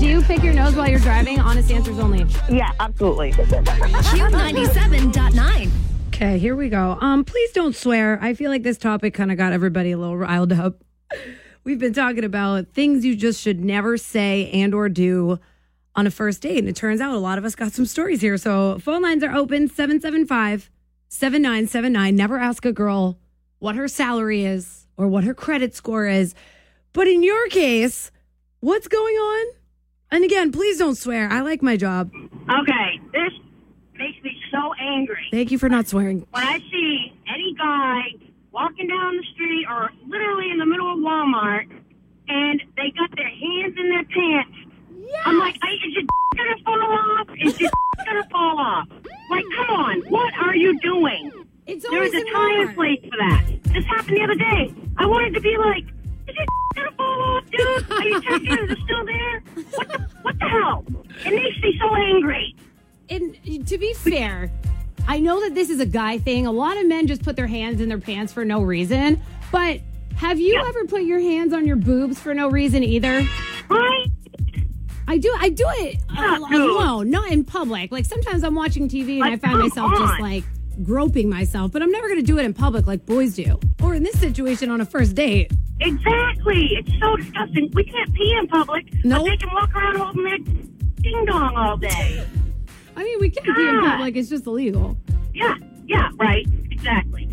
Do 0.00 0.06
you 0.06 0.20
pick 0.22 0.42
your 0.42 0.54
nose 0.54 0.74
while 0.74 0.88
you're 0.88 0.98
driving? 0.98 1.38
Honest 1.38 1.70
answers 1.70 2.00
only. 2.00 2.26
Yeah, 2.50 2.72
absolutely. 2.80 3.30
Q97.9. 3.32 5.70
Okay, 6.08 6.38
here 6.38 6.56
we 6.56 6.68
go. 6.68 6.98
Um, 7.00 7.24
please 7.24 7.52
don't 7.52 7.76
swear. 7.76 8.18
I 8.20 8.34
feel 8.34 8.50
like 8.50 8.64
this 8.64 8.78
topic 8.78 9.14
kind 9.14 9.30
of 9.30 9.38
got 9.38 9.52
everybody 9.52 9.92
a 9.92 9.98
little 9.98 10.16
riled 10.16 10.52
up. 10.52 10.82
We've 11.64 11.78
been 11.78 11.92
talking 11.92 12.24
about 12.24 12.68
things 12.68 13.04
you 13.04 13.16
just 13.16 13.40
should 13.40 13.62
never 13.62 13.96
say 13.96 14.50
and 14.52 14.74
or 14.74 14.88
do 14.88 15.38
on 15.94 16.06
a 16.06 16.10
first 16.10 16.42
date. 16.42 16.58
And 16.58 16.68
it 16.68 16.76
turns 16.76 17.00
out 17.00 17.14
a 17.14 17.18
lot 17.18 17.38
of 17.38 17.44
us 17.44 17.54
got 17.54 17.72
some 17.72 17.84
stories 17.84 18.20
here. 18.20 18.36
So 18.36 18.78
phone 18.78 19.02
lines 19.02 19.22
are 19.22 19.34
open 19.34 19.68
775 19.68 20.70
7979. 21.08 22.14
Never 22.14 22.38
ask 22.38 22.64
a 22.64 22.72
girl 22.72 23.18
what 23.58 23.74
her 23.74 23.88
salary 23.88 24.44
is 24.44 24.86
or 24.96 25.08
what 25.08 25.24
her 25.24 25.34
credit 25.34 25.74
score 25.74 26.06
is. 26.06 26.34
But 26.92 27.08
in 27.08 27.22
your 27.22 27.48
case, 27.48 28.10
what's 28.60 28.88
going 28.88 29.14
on? 29.14 29.54
And 30.10 30.24
again, 30.24 30.52
please 30.52 30.78
don't 30.78 30.96
swear. 30.96 31.28
I 31.28 31.40
like 31.40 31.62
my 31.62 31.76
job. 31.76 32.10
Okay, 32.14 33.00
this 33.12 33.32
makes 33.94 34.22
me 34.22 34.40
so 34.50 34.72
angry. 34.80 35.26
Thank 35.30 35.50
you 35.50 35.58
for 35.58 35.68
not 35.68 35.86
swearing. 35.86 36.26
When 36.30 36.46
I 36.46 36.58
see 36.70 37.12
any 37.28 37.54
guy 37.58 38.27
walking 38.58 38.88
down 38.88 39.16
the 39.16 39.22
street 39.34 39.66
or 39.70 39.88
literally 40.08 40.50
in 40.50 40.58
the 40.58 40.66
middle 40.66 40.92
of 40.92 40.98
Walmart 40.98 41.70
and 42.26 42.60
they 42.76 42.90
got 42.98 43.08
their 43.16 43.28
hands 43.28 43.74
in 43.78 43.88
their 43.88 44.04
pants, 44.04 44.58
I'm 45.24 45.38
like, 45.38 45.56
I, 45.62 45.74
is 45.74 45.94
your 45.94 46.02
gonna 46.36 46.64
fall 46.64 46.82
off? 46.82 47.28
Is 47.40 47.60
your 47.60 47.70
gonna 48.04 48.28
fall 48.30 48.58
off? 48.58 48.88
Like, 49.30 49.44
mm. 49.44 49.56
come 49.56 49.76
on, 49.76 50.00
what 50.10 50.34
are 50.34 50.56
you 50.56 50.78
doing? 50.80 51.30
It's 51.66 51.84
There 51.88 51.98
always 51.98 52.12
is 52.12 52.22
a 52.22 52.32
time 52.32 52.60
and 52.66 52.74
place 52.74 53.00
for 53.02 53.16
that. 53.16 53.44
This 53.62 53.84
happened 53.84 54.16
the 54.16 54.22
other 54.24 54.34
day. 54.34 54.74
I 54.96 55.06
wanted 55.06 55.34
to 55.34 55.40
be 55.40 55.56
like, 55.56 55.84
is 56.26 56.34
your 56.34 56.46
gonna 56.74 56.96
fall 56.96 57.22
off, 57.22 57.44
dude? 57.50 57.90
Are 57.92 58.02
your 58.02 58.20
tattoos 58.22 58.70
are 58.70 58.82
still 58.82 59.06
there? 59.06 59.42
What 59.74 59.88
the, 59.88 59.98
what 60.22 60.38
the 60.40 60.48
hell? 60.48 60.84
It 61.24 61.32
makes 61.32 61.62
me 61.62 61.78
so 61.80 61.94
angry. 61.94 62.56
And 63.08 63.66
to 63.68 63.78
be 63.78 63.94
fair, 63.94 64.50
I 65.08 65.20
know 65.20 65.40
that 65.40 65.54
this 65.54 65.70
is 65.70 65.80
a 65.80 65.86
guy 65.86 66.18
thing. 66.18 66.46
A 66.46 66.52
lot 66.52 66.76
of 66.76 66.86
men 66.86 67.06
just 67.06 67.22
put 67.22 67.34
their 67.34 67.46
hands 67.46 67.80
in 67.80 67.88
their 67.88 67.98
pants 67.98 68.30
for 68.30 68.44
no 68.44 68.60
reason. 68.60 69.20
But 69.50 69.80
have 70.16 70.38
you 70.38 70.62
ever 70.68 70.84
put 70.84 71.02
your 71.04 71.18
hands 71.18 71.54
on 71.54 71.66
your 71.66 71.76
boobs 71.76 72.20
for 72.20 72.34
no 72.34 72.50
reason 72.50 72.84
either? 72.84 73.22
Right? 73.70 74.06
I 75.08 75.16
do. 75.16 75.34
I 75.40 75.48
do 75.48 75.64
it 75.66 75.96
Yeah, 76.14 76.36
alone, 76.38 77.08
not 77.08 77.30
in 77.30 77.42
public. 77.42 77.90
Like 77.90 78.04
sometimes 78.04 78.44
I'm 78.44 78.54
watching 78.54 78.86
TV 78.86 79.14
and 79.22 79.24
I 79.24 79.36
find 79.38 79.58
myself 79.58 79.90
just 79.96 80.20
like 80.20 80.44
groping 80.82 81.30
myself, 81.30 81.72
but 81.72 81.82
I'm 81.82 81.90
never 81.90 82.08
going 82.08 82.20
to 82.20 82.26
do 82.26 82.38
it 82.38 82.44
in 82.44 82.52
public 82.52 82.86
like 82.86 83.06
boys 83.06 83.34
do. 83.34 83.58
Or 83.82 83.94
in 83.94 84.02
this 84.02 84.20
situation 84.20 84.70
on 84.70 84.82
a 84.82 84.84
first 84.84 85.14
date. 85.14 85.50
Exactly. 85.80 86.68
It's 86.72 86.90
so 87.00 87.16
disgusting. 87.16 87.70
We 87.72 87.84
can't 87.84 88.12
pee 88.12 88.36
in 88.38 88.46
public. 88.48 88.92
No. 89.04 89.20
But 89.20 89.30
they 89.30 89.36
can 89.38 89.48
walk 89.54 89.74
around 89.74 89.96
holding 89.96 90.24
their 90.24 90.38
ding 91.00 91.24
dong 91.24 91.56
all 91.56 91.78
day. 91.78 92.26
I 92.98 93.04
mean, 93.04 93.20
we 93.20 93.30
can 93.30 93.44
be 93.54 93.62
in 93.62 93.80
God. 93.80 93.90
public. 93.90 94.16
It's 94.16 94.28
just 94.28 94.44
illegal. 94.44 94.96
Yeah. 95.32 95.54
Yeah. 95.86 96.10
Right. 96.16 96.44
Exactly. 96.68 97.28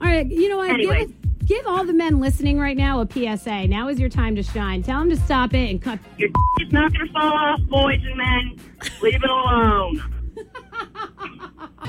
All 0.00 0.06
right, 0.08 0.26
you 0.26 0.48
know 0.48 0.56
what? 0.56 0.70
Anyway. 0.70 1.08
Give, 1.08 1.46
give 1.46 1.66
all 1.66 1.84
the 1.84 1.92
men 1.92 2.20
listening 2.20 2.58
right 2.58 2.74
now 2.74 3.02
a 3.02 3.06
PSA. 3.06 3.66
Now 3.66 3.88
is 3.88 4.00
your 4.00 4.08
time 4.08 4.34
to 4.36 4.42
shine. 4.42 4.82
Tell 4.82 4.98
them 5.00 5.10
to 5.10 5.16
stop 5.18 5.52
it 5.52 5.68
and 5.68 5.82
cut. 5.82 5.98
Your 6.16 6.30
is 6.58 6.72
not 6.72 6.94
going 6.94 7.06
to 7.06 7.12
fall 7.12 7.34
off, 7.34 7.60
boys 7.68 8.00
and 8.02 8.16
men. 8.16 8.58
Leave 9.02 9.22
it 9.22 9.28
alone. 9.28 10.02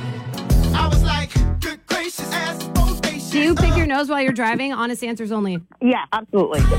I 0.73 0.89
was 0.91 1.01
like, 1.01 1.31
good 1.61 1.79
gracious, 1.87 2.29
ass 2.33 2.61
bodacious. 2.65 3.31
Do 3.31 3.39
you 3.39 3.55
pick 3.55 3.77
your 3.77 3.87
nose 3.87 4.09
while 4.09 4.21
you're 4.21 4.33
driving? 4.33 4.73
Honest 4.73 5.05
answers 5.05 5.31
only. 5.31 5.61
Yeah, 5.81 6.03
absolutely. 6.11 6.59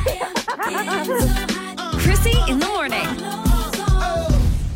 Krissy 2.03 2.47
in 2.51 2.59
the 2.59 2.67
morning. 2.67 3.52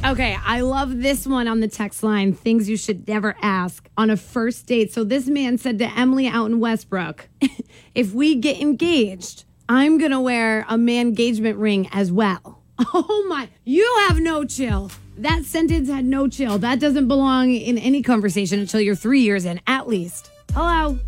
Okay, 0.07 0.39
I 0.45 0.61
love 0.61 1.03
this 1.03 1.27
one 1.27 1.49
on 1.49 1.59
the 1.59 1.67
text 1.67 2.05
line. 2.05 2.33
Things 2.33 2.69
you 2.69 2.77
should 2.77 3.09
never 3.09 3.35
ask 3.43 3.89
on 3.97 4.09
a 4.09 4.17
first 4.17 4.65
date. 4.67 4.93
So 4.93 5.03
this 5.03 5.27
man 5.27 5.59
said 5.59 5.81
to 5.81 5.99
Emily 5.99 6.29
out 6.29 6.47
in 6.47 6.61
Westbrook, 6.61 7.29
if 7.95 8.13
we 8.15 8.37
get 8.37 8.61
engaged, 8.61 9.43
I'm 9.69 9.99
gonna 9.99 10.21
wear 10.21 10.65
a 10.69 10.79
man 10.79 11.09
engagement 11.09 11.59
ring 11.59 11.89
as 11.91 12.13
well. 12.13 12.63
Oh 12.95 13.27
my, 13.29 13.49
you 13.65 13.85
have 14.07 14.21
no 14.21 14.45
chill. 14.45 14.93
That 15.19 15.45
sentence 15.45 15.89
had 15.89 16.05
no 16.05 16.29
chill. 16.29 16.59
That 16.59 16.79
doesn't 16.79 17.09
belong 17.09 17.53
in 17.53 17.77
any 17.77 18.01
conversation 18.01 18.61
until 18.61 18.81
you're 18.81 18.95
three 18.95 19.23
years 19.23 19.45
in, 19.45 19.61
at 19.67 19.89
least. 19.89 20.31
Hello. 20.53 20.99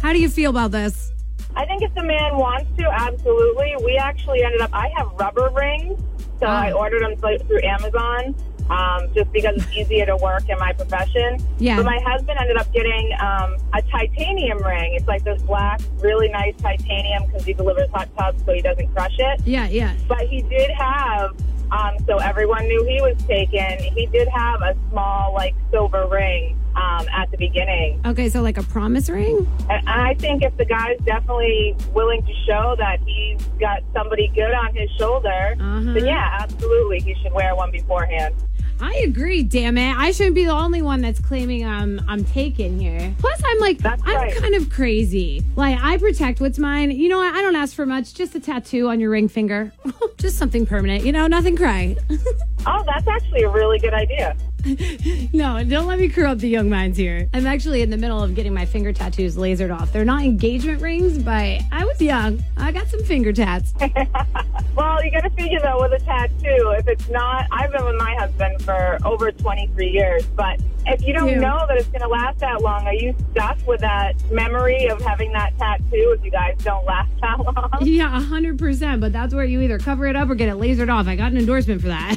How 0.00 0.14
do 0.14 0.18
you 0.18 0.30
feel 0.30 0.48
about 0.48 0.70
this? 0.70 1.12
I 1.54 1.66
think 1.66 1.82
if 1.82 1.92
the 1.94 2.04
man 2.04 2.36
wants 2.36 2.70
to, 2.78 2.90
absolutely. 2.90 3.74
We 3.84 3.96
actually 3.96 4.42
ended 4.44 4.62
up, 4.62 4.70
I 4.72 4.88
have 4.96 5.12
rubber 5.14 5.50
rings, 5.54 6.00
so 6.40 6.46
I 6.46 6.72
ordered 6.72 7.02
them 7.02 7.16
through 7.16 7.38
through 7.46 7.62
Amazon 7.62 8.34
um, 8.70 9.08
just 9.14 9.30
because 9.32 9.56
it's 9.56 9.72
easier 9.76 10.06
to 10.06 10.16
work 10.16 10.48
in 10.48 10.58
my 10.58 10.72
profession. 10.72 11.38
Yeah. 11.58 11.76
But 11.76 11.86
my 11.86 12.00
husband 12.00 12.38
ended 12.40 12.56
up 12.56 12.72
getting 12.72 13.12
um, 13.20 13.56
a 13.74 13.82
titanium 13.82 14.62
ring. 14.62 14.94
It's 14.94 15.06
like 15.06 15.24
this 15.24 15.40
black, 15.42 15.80
really 16.00 16.28
nice 16.28 16.54
titanium 16.56 17.26
because 17.26 17.44
he 17.44 17.52
delivers 17.52 17.88
hot 17.90 18.08
tubs 18.16 18.42
so 18.44 18.52
he 18.52 18.62
doesn't 18.62 18.92
crush 18.92 19.14
it. 19.18 19.40
Yeah, 19.44 19.68
yeah. 19.68 19.94
But 20.08 20.26
he 20.28 20.42
did 20.42 20.70
have, 20.70 21.36
um, 21.72 21.96
so 22.06 22.18
everyone 22.18 22.66
knew 22.68 22.84
he 22.84 23.00
was 23.00 23.16
taken, 23.26 23.78
he 23.94 24.06
did 24.06 24.28
have 24.28 24.62
a 24.62 24.76
small, 24.90 25.32
like, 25.34 25.54
silver 25.70 26.06
ring 26.06 26.58
um, 26.76 27.06
at 27.08 27.30
the 27.30 27.36
beginning. 27.38 28.00
Okay, 28.04 28.28
so 28.28 28.42
like 28.42 28.58
a 28.58 28.62
promise 28.62 29.08
ring? 29.08 29.46
And 29.70 29.88
I 29.88 30.14
think 30.14 30.42
if 30.42 30.56
the 30.56 30.64
guy's 30.64 30.98
definitely 31.06 31.74
willing 31.94 32.22
to 32.22 32.32
show 32.46 32.74
that 32.78 32.98
he's 33.06 33.40
got 33.58 33.82
somebody 33.94 34.28
good 34.34 34.52
on 34.52 34.74
his 34.74 34.90
shoulder, 34.98 35.56
Uh-huh. 35.58 35.92
then 35.94 36.04
yeah, 36.06 36.38
absolutely, 36.42 37.00
he 37.00 37.14
should 37.22 37.32
wear 37.32 37.54
one 37.56 37.70
beforehand. 37.70 38.34
I 38.80 38.94
agree, 39.06 39.42
damn 39.42 39.78
it. 39.78 39.96
I 39.96 40.10
shouldn't 40.10 40.34
be 40.34 40.44
the 40.44 40.52
only 40.52 40.82
one 40.82 41.00
that's 41.00 41.20
claiming 41.20 41.64
um 41.64 42.00
I'm 42.08 42.24
taken 42.24 42.78
here. 42.78 43.14
Plus 43.18 43.42
I'm 43.44 43.58
like 43.58 43.78
That's 43.78 44.02
I'm 44.04 44.14
right. 44.16 44.36
kind 44.36 44.54
of 44.54 44.70
crazy. 44.70 45.42
Like 45.56 45.78
I 45.80 45.96
protect 45.98 46.40
what's 46.40 46.58
mine. 46.58 46.90
You 46.90 47.08
know 47.08 47.18
what? 47.18 47.34
I 47.34 47.42
don't 47.42 47.56
ask 47.56 47.74
for 47.74 47.86
much, 47.86 48.14
just 48.14 48.34
a 48.34 48.40
tattoo 48.40 48.88
on 48.88 49.00
your 49.00 49.10
ring 49.10 49.28
finger. 49.28 49.72
just 50.18 50.36
something 50.38 50.66
permanent, 50.66 51.04
you 51.04 51.12
know, 51.12 51.26
nothing 51.26 51.56
cry. 51.56 51.96
Oh, 52.68 52.82
that's 52.84 53.06
actually 53.06 53.42
a 53.42 53.48
really 53.48 53.78
good 53.78 53.94
idea. 53.94 54.36
no, 55.32 55.62
don't 55.64 55.86
let 55.86 55.98
me 55.98 56.08
curl 56.08 56.32
up 56.32 56.38
the 56.38 56.48
young 56.48 56.68
minds 56.68 56.98
here. 56.98 57.28
I'm 57.32 57.46
actually 57.46 57.82
in 57.82 57.90
the 57.90 57.96
middle 57.96 58.22
of 58.22 58.34
getting 58.34 58.52
my 58.52 58.66
finger 58.66 58.92
tattoos 58.92 59.36
lasered 59.36 59.76
off. 59.76 59.92
They're 59.92 60.04
not 60.04 60.22
engagement 60.22 60.80
rings, 60.82 61.18
but 61.18 61.60
I 61.70 61.84
was 61.84 62.00
young. 62.00 62.44
I 62.56 62.72
got 62.72 62.88
some 62.88 63.02
finger 63.04 63.32
tats. 63.32 63.72
Well, 64.76 65.02
you 65.02 65.10
got 65.10 65.22
to 65.22 65.30
figure 65.30 65.58
though 65.62 65.80
with 65.80 65.92
a 65.92 66.04
tattoo, 66.04 66.74
if 66.76 66.86
it's 66.86 67.08
not, 67.08 67.46
I've 67.50 67.72
been 67.72 67.82
with 67.86 67.96
my 67.96 68.14
husband 68.14 68.60
for 68.60 68.98
over 69.06 69.32
23 69.32 69.88
years, 69.88 70.26
but 70.26 70.60
if 70.84 71.00
you 71.02 71.14
don't 71.14 71.40
know 71.40 71.64
that 71.66 71.78
it's 71.78 71.88
going 71.88 72.02
to 72.02 72.08
last 72.08 72.40
that 72.40 72.60
long, 72.60 72.86
are 72.86 72.92
you 72.92 73.14
stuck 73.32 73.56
with 73.66 73.80
that 73.80 74.14
memory 74.30 74.86
of 74.88 75.00
having 75.00 75.32
that 75.32 75.56
tattoo 75.56 76.14
if 76.16 76.22
you 76.22 76.30
guys 76.30 76.58
don't 76.58 76.84
last 76.84 77.08
that 77.22 77.40
long? 77.40 77.78
yeah, 77.80 78.20
100%, 78.20 79.00
but 79.00 79.14
that's 79.14 79.32
where 79.32 79.46
you 79.46 79.62
either 79.62 79.78
cover 79.78 80.06
it 80.06 80.14
up 80.14 80.28
or 80.28 80.34
get 80.34 80.50
it 80.50 80.56
lasered 80.56 80.92
off. 80.92 81.06
I 81.06 81.16
got 81.16 81.32
an 81.32 81.38
endorsement 81.38 81.80
for 81.80 81.88
that. 81.88 82.16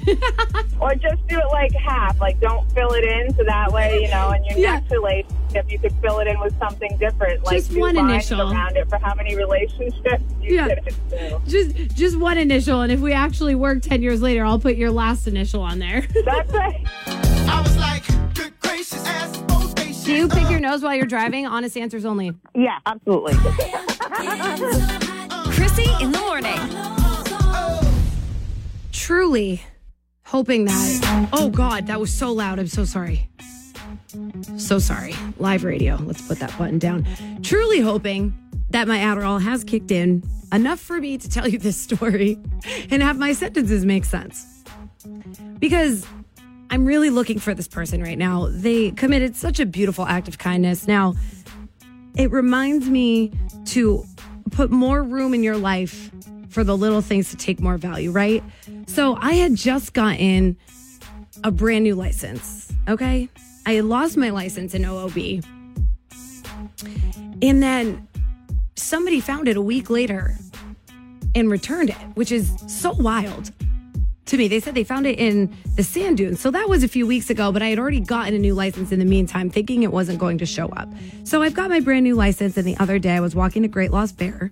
Or 0.81 0.95
just 0.95 1.25
do 1.27 1.37
it 1.37 1.47
like 1.47 1.73
half, 1.73 2.19
like 2.21 2.38
don't 2.41 2.71
fill 2.71 2.91
it 2.93 3.03
in 3.03 3.33
so 3.35 3.43
that 3.43 3.71
way, 3.71 4.01
you 4.01 4.09
know, 4.09 4.31
in 4.31 4.43
your 4.45 4.57
Yeah. 4.57 4.73
next 4.75 4.91
relationship 4.91 5.65
you 5.71 5.79
could 5.79 5.93
fill 6.01 6.19
it 6.19 6.27
in 6.27 6.39
with 6.39 6.57
something 6.59 6.95
different, 6.99 7.43
like 7.43 7.57
Just 7.57 7.75
one 7.77 7.97
initial. 7.97 8.41
around 8.51 8.77
it 8.77 8.87
for 8.89 8.97
how 8.97 9.13
many 9.15 9.35
relationships 9.35 10.23
you 10.41 10.55
Yeah. 10.55 10.67
did 10.69 10.79
it 10.87 10.95
to. 11.09 11.41
just 11.47 11.95
just 11.95 12.17
one 12.19 12.37
initial 12.37 12.81
and 12.81 12.91
if 12.91 12.99
we 12.99 13.11
actually 13.13 13.55
work 13.55 13.81
10 13.81 14.01
years 14.01 14.21
later 14.21 14.45
i'll 14.45 14.59
put 14.59 14.75
your 14.75 14.91
last 14.91 15.27
initial 15.27 15.61
on 15.61 15.79
there 15.79 16.01
That's 16.25 16.51
right. 16.53 16.85
I 17.07 17.61
was 17.61 17.75
like, 17.77 18.05
good 18.35 18.53
gracious, 18.61 19.05
ass 19.05 19.37
oh, 19.49 19.71
bodacious. 19.75 20.05
do 20.05 20.13
you 20.13 20.27
pick 20.29 20.49
your 20.49 20.59
nose 20.59 20.81
while 20.83 20.95
you're 20.95 21.05
driving 21.07 21.45
honest 21.45 21.75
answers 21.77 22.05
only 22.05 22.33
Yeah, 22.55 22.77
absolutely. 22.85 23.33
Krissy 25.49 26.01
in 26.01 26.11
the 26.11 26.19
morning. 26.19 26.53
Oh. 26.57 27.81
truly 28.91 29.61
hoping 30.29 30.65
that 30.65 31.29
oh 31.33 31.49
god 31.49 31.87
that 31.87 31.99
was 31.99 32.13
so 32.13 32.31
loud 32.31 32.59
i'm 32.59 32.67
so 32.67 32.85
sorry 32.85 33.29
so 34.57 34.79
sorry 34.79 35.13
live 35.37 35.63
radio 35.63 35.95
let's 36.03 36.21
put 36.27 36.39
that 36.39 36.55
button 36.57 36.79
down 36.79 37.05
truly 37.41 37.79
hoping 37.79 38.33
that 38.69 38.87
my 38.87 38.99
Adderall 38.99 39.41
has 39.41 39.63
kicked 39.63 39.91
in 39.91 40.23
enough 40.51 40.79
for 40.79 40.99
me 40.99 41.17
to 41.17 41.29
tell 41.29 41.47
you 41.47 41.57
this 41.57 41.77
story 41.77 42.37
and 42.89 43.01
have 43.01 43.17
my 43.17 43.33
sentences 43.33 43.85
make 43.85 44.05
sense. 44.05 44.63
Because 45.59 46.05
I'm 46.69 46.85
really 46.85 47.09
looking 47.09 47.39
for 47.39 47.53
this 47.53 47.67
person 47.67 48.01
right 48.01 48.17
now. 48.17 48.47
They 48.51 48.91
committed 48.91 49.35
such 49.35 49.59
a 49.59 49.65
beautiful 49.65 50.05
act 50.05 50.27
of 50.27 50.37
kindness. 50.37 50.87
Now, 50.87 51.15
it 52.15 52.31
reminds 52.31 52.89
me 52.89 53.31
to 53.65 54.05
put 54.51 54.71
more 54.71 55.03
room 55.03 55.33
in 55.33 55.43
your 55.43 55.57
life 55.57 56.11
for 56.49 56.63
the 56.63 56.75
little 56.75 57.01
things 57.01 57.29
to 57.29 57.37
take 57.37 57.59
more 57.59 57.77
value, 57.77 58.11
right? 58.11 58.43
So 58.87 59.17
I 59.21 59.33
had 59.33 59.55
just 59.55 59.93
gotten 59.93 60.57
a 61.43 61.51
brand 61.51 61.83
new 61.83 61.95
license, 61.95 62.71
okay? 62.87 63.29
I 63.65 63.79
lost 63.81 64.17
my 64.17 64.29
license 64.29 64.73
in 64.73 64.83
OOB. 64.83 65.45
And 67.41 67.63
then 67.63 68.07
somebody 68.75 69.19
found 69.19 69.47
it 69.47 69.55
a 69.55 69.61
week 69.61 69.89
later 69.89 70.35
and 71.35 71.49
returned 71.49 71.89
it, 71.89 71.97
which 72.15 72.31
is 72.31 72.51
so 72.67 72.93
wild 72.93 73.51
to 74.25 74.37
me. 74.37 74.47
They 74.47 74.59
said 74.59 74.75
they 74.75 74.83
found 74.83 75.05
it 75.05 75.19
in 75.19 75.55
the 75.75 75.83
sand 75.83 76.17
dunes. 76.17 76.39
So 76.39 76.51
that 76.51 76.67
was 76.67 76.83
a 76.83 76.87
few 76.87 77.05
weeks 77.05 77.29
ago, 77.29 77.51
but 77.51 77.61
I 77.61 77.67
had 77.67 77.79
already 77.79 77.99
gotten 77.99 78.33
a 78.33 78.39
new 78.39 78.53
license 78.53 78.91
in 78.91 78.99
the 78.99 79.05
meantime, 79.05 79.49
thinking 79.49 79.83
it 79.83 79.91
wasn't 79.91 80.19
going 80.19 80.37
to 80.39 80.45
show 80.45 80.67
up. 80.69 80.89
So 81.23 81.41
I've 81.41 81.53
got 81.53 81.69
my 81.69 81.79
brand 81.79 82.03
new 82.03 82.15
license. 82.15 82.57
And 82.57 82.67
the 82.67 82.77
other 82.77 82.99
day 82.99 83.15
I 83.15 83.19
was 83.19 83.35
walking 83.35 83.61
to 83.61 83.67
Great 83.67 83.91
Lost 83.91 84.17
Bear 84.17 84.51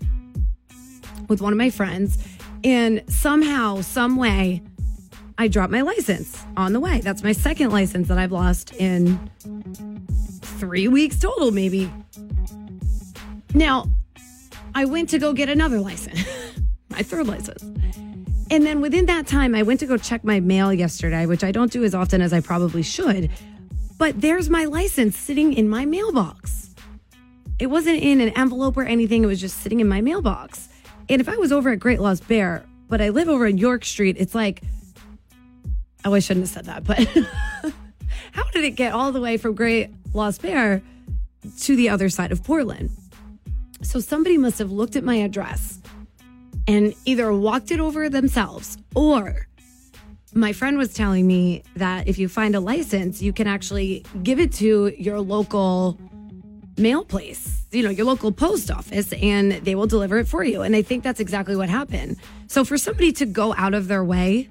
with 1.28 1.42
one 1.42 1.54
of 1.54 1.58
my 1.58 1.70
friends, 1.70 2.18
and 2.64 3.04
somehow, 3.08 3.82
some 3.82 4.16
way, 4.16 4.62
I 5.38 5.48
dropped 5.48 5.72
my 5.72 5.82
license 5.82 6.44
on 6.56 6.74
the 6.74 6.80
way. 6.80 7.00
That's 7.00 7.24
my 7.24 7.32
second 7.32 7.72
license 7.72 8.08
that 8.08 8.18
I've 8.18 8.32
lost 8.32 8.74
in 8.76 9.30
three 10.42 10.88
weeks 10.88 11.20
total, 11.20 11.52
maybe. 11.52 11.92
Now, 13.54 13.86
I 14.74 14.86
went 14.86 15.10
to 15.10 15.20
go 15.20 15.34
get 15.34 15.50
another 15.50 15.80
license, 15.80 16.26
my 16.90 17.04
third 17.04 17.28
license. 17.28 17.64
And 18.50 18.66
then 18.66 18.82
within 18.82 19.06
that 19.08 19.28
time, 19.28 19.54
I 19.54 19.64
went 19.64 19.80
to 19.82 19.86
go 19.86 19.98
check 19.98 20.24
my 20.24 20.40
mail 20.40 20.74
yesterday, 20.74 21.26
which 21.26 21.44
I 21.44 21.52
don't 21.52 21.72
do 21.72 21.84
as 21.84 21.94
often 21.94 22.22
as 22.22 22.34
I 22.34 22.40
probably 22.40 22.82
should. 22.82 23.30
But 23.98 24.22
there's 24.22 24.50
my 24.50 24.66
license 24.66 25.18
sitting 25.18 25.54
in 25.54 25.68
my 25.68 25.86
mailbox. 25.86 26.76
It 27.60 27.68
wasn't 27.68 28.02
in 28.02 28.22
an 28.22 28.30
envelope 28.30 28.78
or 28.78 28.84
anything, 28.84 29.24
it 29.24 29.28
was 29.28 29.42
just 29.42 29.58
sitting 29.58 29.80
in 29.80 29.88
my 29.88 30.02
mailbox. 30.02 30.70
And 31.10 31.22
if 31.22 31.30
I 31.30 31.38
was 31.38 31.52
over 31.52 31.70
at 31.70 31.80
Great 31.80 32.00
Lost 32.00 32.28
Bear, 32.28 32.66
but 32.88 33.02
I 33.02 33.10
live 33.10 33.30
over 33.30 33.46
in 33.48 33.58
York 33.58 33.86
Street, 33.86 34.18
it's 34.20 34.36
like, 34.36 34.62
oh, 36.06 36.14
I 36.14 36.20
shouldn't 36.20 36.48
have 36.48 36.54
said 36.54 36.66
that, 36.66 36.84
but 36.84 37.00
how 38.32 38.44
did 38.52 38.64
it 38.64 38.72
get 38.72 38.94
all 38.94 39.12
the 39.12 39.22
way 39.22 39.38
from 39.38 39.56
Great 39.56 39.90
Lost 40.14 40.42
Bear 40.42 40.82
to 41.62 41.76
the 41.76 41.90
other 41.90 42.10
side 42.10 42.32
of 42.32 42.44
Portland? 42.44 42.90
So 43.82 44.00
somebody 44.00 44.38
must 44.38 44.60
have 44.60 44.72
looked 44.72 44.96
at 44.96 45.04
my 45.04 45.16
address 45.16 45.82
and 46.68 46.94
either 47.06 47.32
walked 47.34 47.72
it 47.72 47.80
over 47.80 48.10
themselves 48.10 48.78
or 48.96 49.48
my 50.34 50.54
friend 50.54 50.78
was 50.78 50.94
telling 50.94 51.26
me 51.26 51.64
that 51.76 52.08
if 52.08 52.20
you 52.20 52.28
find 52.28 52.54
a 52.54 52.60
license, 52.60 53.22
you 53.22 53.34
can 53.34 53.48
actually 53.48 54.06
give 54.24 54.40
it 54.40 54.52
to 54.54 54.94
your 54.98 55.20
local 55.20 55.98
mail 56.78 57.04
place, 57.04 57.66
you 57.72 57.84
know, 57.84 57.90
your 57.90 58.06
local 58.06 58.32
post 58.32 58.70
office, 58.72 59.12
and 59.14 59.52
they 59.52 59.76
will 59.76 59.88
deliver 59.88 60.20
it 60.20 60.28
for 60.28 60.44
you. 60.44 60.62
And 60.62 60.76
I 60.76 60.82
think 60.82 61.04
that's 61.04 61.20
exactly 61.20 61.56
what 61.56 61.70
happened. 61.70 62.18
So 62.48 62.64
for 62.64 62.78
somebody 62.78 63.12
to 63.14 63.26
go 63.26 63.54
out 63.56 63.74
of 63.74 63.88
their 63.88 64.04
way 64.04 64.50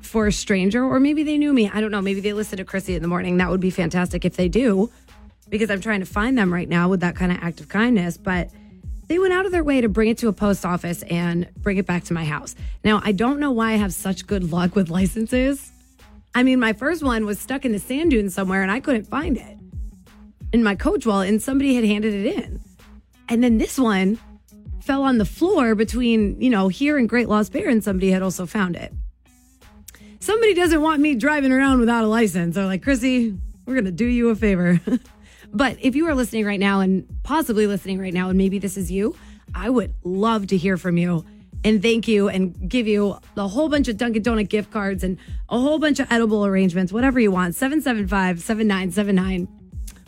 for 0.00 0.26
a 0.26 0.32
stranger, 0.32 0.82
or 0.82 0.98
maybe 0.98 1.22
they 1.22 1.38
knew 1.38 1.52
me, 1.52 1.70
I 1.72 1.80
don't 1.80 1.90
know, 1.90 2.00
maybe 2.00 2.20
they 2.20 2.32
listened 2.32 2.58
to 2.58 2.64
Krissy 2.64 2.96
in 2.96 3.02
the 3.02 3.08
morning. 3.08 3.36
That 3.36 3.50
would 3.50 3.60
be 3.60 3.70
fantastic 3.70 4.24
if 4.24 4.36
they 4.36 4.48
do, 4.48 4.90
because 5.48 5.70
I'm 5.70 5.80
trying 5.80 6.00
to 6.00 6.06
find 6.06 6.36
them 6.36 6.52
right 6.52 6.68
now 6.68 6.88
with 6.88 7.00
that 7.00 7.16
kind 7.16 7.30
of 7.30 7.38
act 7.42 7.60
of 7.60 7.68
kindness. 7.68 8.16
But 8.16 8.50
they 9.08 9.18
went 9.18 9.32
out 9.32 9.46
of 9.46 9.52
their 9.52 9.64
way 9.64 9.80
to 9.80 9.88
bring 9.88 10.08
it 10.08 10.18
to 10.18 10.28
a 10.28 10.32
post 10.32 10.64
office 10.64 11.02
and 11.04 11.48
bring 11.56 11.76
it 11.76 11.86
back 11.86 12.04
to 12.04 12.14
my 12.14 12.24
house. 12.24 12.54
Now, 12.84 13.00
I 13.04 13.12
don't 13.12 13.40
know 13.40 13.52
why 13.52 13.72
I 13.72 13.76
have 13.76 13.92
such 13.92 14.26
good 14.26 14.50
luck 14.52 14.74
with 14.74 14.90
licenses. 14.90 15.70
I 16.34 16.42
mean, 16.42 16.60
my 16.60 16.72
first 16.72 17.02
one 17.02 17.24
was 17.24 17.38
stuck 17.38 17.64
in 17.64 17.72
the 17.72 17.78
sand 17.78 18.10
dunes 18.10 18.34
somewhere 18.34 18.62
and 18.62 18.70
I 18.70 18.80
couldn't 18.80 19.04
find 19.04 19.36
it 19.36 19.57
in 20.52 20.62
my 20.62 20.74
coach 20.74 21.06
wallet 21.06 21.28
and 21.28 21.42
somebody 21.42 21.74
had 21.74 21.84
handed 21.84 22.14
it 22.14 22.36
in. 22.36 22.60
And 23.28 23.42
then 23.42 23.58
this 23.58 23.78
one 23.78 24.18
fell 24.80 25.02
on 25.02 25.18
the 25.18 25.24
floor 25.24 25.74
between, 25.74 26.40
you 26.40 26.50
know, 26.50 26.68
here 26.68 26.96
and 26.96 27.08
Great 27.08 27.28
Lost 27.28 27.52
Bear 27.52 27.68
and 27.68 27.84
somebody 27.84 28.10
had 28.10 28.22
also 28.22 28.46
found 28.46 28.76
it. 28.76 28.92
Somebody 30.20 30.54
doesn't 30.54 30.80
want 30.80 31.00
me 31.00 31.14
driving 31.14 31.52
around 31.52 31.80
without 31.80 32.04
a 32.04 32.08
license. 32.08 32.54
They're 32.54 32.66
like, 32.66 32.82
Krissy, 32.82 33.38
we're 33.66 33.74
going 33.74 33.84
to 33.84 33.92
do 33.92 34.06
you 34.06 34.30
a 34.30 34.34
favor. 34.34 34.80
but 35.52 35.76
if 35.80 35.94
you 35.94 36.06
are 36.08 36.14
listening 36.14 36.44
right 36.44 36.58
now 36.58 36.80
and 36.80 37.06
possibly 37.22 37.66
listening 37.66 37.98
right 37.98 38.14
now, 38.14 38.30
and 38.30 38.38
maybe 38.38 38.58
this 38.58 38.76
is 38.76 38.90
you, 38.90 39.14
I 39.54 39.70
would 39.70 39.94
love 40.04 40.48
to 40.48 40.56
hear 40.56 40.76
from 40.76 40.96
you 40.96 41.24
and 41.64 41.82
thank 41.82 42.08
you 42.08 42.28
and 42.28 42.68
give 42.68 42.86
you 42.86 43.18
a 43.36 43.48
whole 43.48 43.68
bunch 43.68 43.88
of 43.88 43.96
Dunkin' 43.96 44.22
Donut 44.22 44.48
gift 44.48 44.70
cards 44.70 45.02
and 45.04 45.18
a 45.48 45.58
whole 45.58 45.78
bunch 45.78 46.00
of 46.00 46.10
edible 46.10 46.46
arrangements, 46.46 46.92
whatever 46.92 47.20
you 47.20 47.30
want. 47.30 47.54
775 47.54 48.40
7979. 48.40 49.57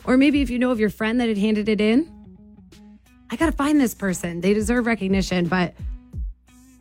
Or 0.03 0.17
maybe 0.17 0.41
if 0.41 0.49
you 0.49 0.59
know 0.59 0.71
of 0.71 0.79
your 0.79 0.89
friend 0.89 1.19
that 1.21 1.27
had 1.27 1.37
handed 1.37 1.69
it 1.69 1.79
in, 1.79 2.11
I 3.29 3.35
got 3.35 3.45
to 3.45 3.51
find 3.51 3.79
this 3.79 3.93
person. 3.93 4.41
They 4.41 4.53
deserve 4.53 4.85
recognition. 4.85 5.47
But 5.47 5.73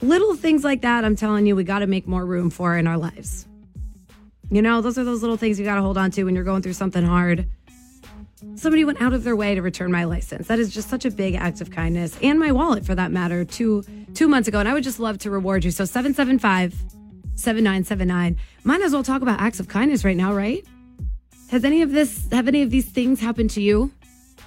little 0.01 0.35
things 0.35 0.65
like 0.65 0.83
that, 0.83 1.05
I'm 1.05 1.17
telling 1.17 1.47
you, 1.47 1.55
we 1.55 1.65
got 1.65 1.81
to 1.81 1.87
make 1.87 2.07
more 2.07 2.25
room 2.25 2.51
for 2.51 2.77
in 2.77 2.87
our 2.87 2.99
lives. 2.99 3.47
You 4.51 4.63
know, 4.63 4.81
those 4.81 4.99
are 4.99 5.05
those 5.05 5.23
little 5.23 5.37
things 5.37 5.59
you 5.59 5.65
got 5.65 5.77
to 5.77 5.83
hold 5.83 5.97
on 5.97 6.11
to 6.13 6.25
when 6.25 6.35
you're 6.35 6.45
going 6.45 6.63
through 6.63 6.73
something 6.73 7.05
hard. 7.05 7.47
Somebody 8.57 8.85
went 8.85 9.01
out 9.01 9.13
of 9.13 9.23
their 9.23 9.37
way 9.37 9.55
to 9.55 9.63
return 9.63 9.93
my 9.93 10.05
license. 10.05 10.49
That 10.49 10.59
is 10.59 10.73
just 10.73 10.89
such 10.89 11.05
a 11.05 11.11
big 11.11 11.35
act 11.35 11.61
of 11.61 11.71
kindness 11.71 12.19
and 12.23 12.39
my 12.39 12.51
wallet 12.53 12.85
for 12.85 12.95
that 12.95 13.13
matter, 13.13 13.45
two 13.45 13.85
two 14.15 14.29
months 14.29 14.49
ago. 14.49 14.59
And 14.59 14.69
I 14.69 14.73
would 14.73 14.83
just 14.83 14.99
love 14.99 15.19
to 15.19 15.31
reward 15.31 15.65
you. 15.65 15.71
So 15.71 15.85
775 15.85 16.75
7979. 17.35 18.37
Might 18.65 18.81
as 18.83 18.93
well 18.93 19.03
talk 19.03 19.23
about 19.23 19.41
acts 19.41 19.61
of 19.61 19.69
kindness 19.69 20.05
right 20.05 20.17
now, 20.17 20.35
right? 20.35 20.65
Has 21.51 21.65
any 21.65 21.83
of 21.83 21.91
this, 21.91 22.29
have 22.31 22.47
any 22.47 22.63
of 22.63 22.71
these 22.71 22.87
things 22.87 23.19
happened 23.19 23.51
to 23.51 23.61
you? 23.61 23.91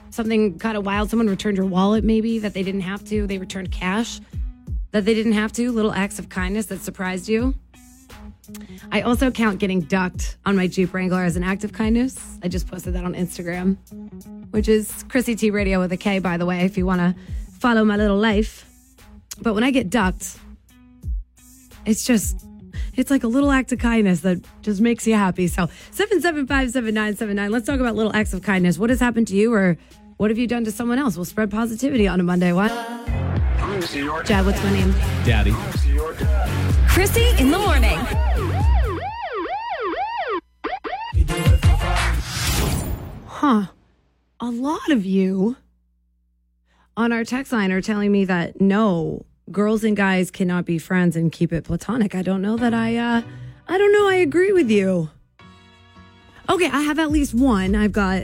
Something 0.10 0.58
kind 0.58 0.78
of 0.78 0.86
wild. 0.86 1.10
Someone 1.10 1.28
returned 1.28 1.58
your 1.58 1.66
wallet, 1.66 2.04
maybe 2.04 2.39
that 2.39 2.54
they 2.54 2.63
didn't 2.63 2.82
have 2.82 3.04
to. 3.10 3.28
They 3.28 3.38
returned 3.38 3.74
cash 3.74 4.22
that 4.92 5.04
they 5.04 5.13
didn't 5.13 5.34
have 5.34 5.52
to. 5.54 5.72
Little 5.74 5.92
acts 5.92 6.18
of 6.18 6.30
kindness 6.30 6.68
that 6.68 6.80
surprised 6.80 7.28
you. 7.28 7.56
I 8.92 9.02
also 9.02 9.32
count 9.32 9.60
getting 9.60 9.82
ducked 9.82 10.38
on 10.46 10.56
my 10.56 10.68
Jeep 10.68 10.94
Wrangler 10.94 11.24
as 11.24 11.36
an 11.36 11.44
act 11.44 11.66
of 11.66 11.74
kindness. 11.74 12.18
I 12.42 12.48
just 12.48 12.68
posted 12.68 12.94
that 12.94 13.04
on 13.04 13.16
Instagram, 13.16 13.76
which 14.52 14.70
is 14.70 15.04
Krissy 15.10 15.38
T 15.38 15.52
Radio 15.52 15.82
with 15.82 15.92
a 15.92 15.98
K, 15.98 16.20
by 16.20 16.38
the 16.38 16.46
way, 16.46 16.62
if 16.62 16.78
you 16.78 16.86
want 16.86 17.02
to 17.02 17.16
follow 17.60 17.84
my 17.84 17.98
little 17.98 18.18
life. 18.18 18.66
But 19.42 19.56
when 19.56 19.63
I 19.63 19.72
get 19.72 19.89
ducked, 19.89 20.38
it's 21.86 22.06
just 22.06 22.46
it's 22.95 23.12
like 23.12 23.23
a 23.23 23.27
little 23.27 23.51
act 23.51 23.71
of 23.71 23.79
kindness 23.79 24.21
that 24.21 24.43
just 24.62 24.82
makes 24.82 25.06
you 25.08 25.15
happy. 25.15 25.47
So 25.47 25.67
775-7979. 25.91 27.49
Let's 27.49 27.65
talk 27.65 27.79
about 27.79 27.95
little 27.95 28.15
acts 28.15 28.34
of 28.34 28.41
kindness. 28.41 28.77
What 28.77 28.89
has 28.89 28.99
happened 28.99 29.27
to 29.29 29.36
you 29.36 29.53
or 29.53 29.77
what 30.17 30.29
have 30.29 30.38
you 30.38 30.47
done 30.47 30.63
to 30.65 30.71
someone 30.71 30.99
else? 30.99 31.15
We'll 31.15 31.25
spread 31.25 31.51
positivity 31.51 32.08
on 32.08 32.19
a 32.19 32.23
Monday. 32.23 32.53
What? 32.53 32.71
Chad, 34.25 34.45
what's 34.45 34.63
my 34.63 34.71
name? 34.71 34.91
Daddy. 35.25 35.51
Krissy 36.88 37.39
in 37.39 37.49
the 37.49 37.58
morning. 37.58 37.97
Huh. 43.27 43.65
A 44.39 44.49
lot 44.51 44.89
of 44.91 45.06
you 45.06 45.58
on 46.95 47.12
our 47.12 47.23
text 47.23 47.51
line 47.51 47.71
are 47.71 47.82
telling 47.82 48.12
me 48.12 48.25
that 48.25 48.62
no, 48.62 49.25
girls 49.51 49.84
and 49.84 49.95
guys 49.95 50.32
cannot 50.32 50.65
be 50.65 50.77
friends 50.77 51.15
and 51.15 51.32
keep 51.32 51.51
it 51.51 51.63
platonic. 51.65 52.15
I 52.15 52.21
don't 52.21 52.41
know 52.41 52.58
that 52.58 52.73
I 52.73 52.97
uh 52.97 53.21
I 53.67 53.77
don't 53.77 53.91
know 53.93 54.08
I 54.08 54.15
agree 54.15 54.51
with 54.51 54.69
you. 54.69 55.10
Okay, 56.49 56.67
I 56.67 56.82
have 56.82 56.99
at 56.99 57.12
least 57.12 57.34
one. 57.34 57.75
I've 57.75 57.93
got 57.93 58.23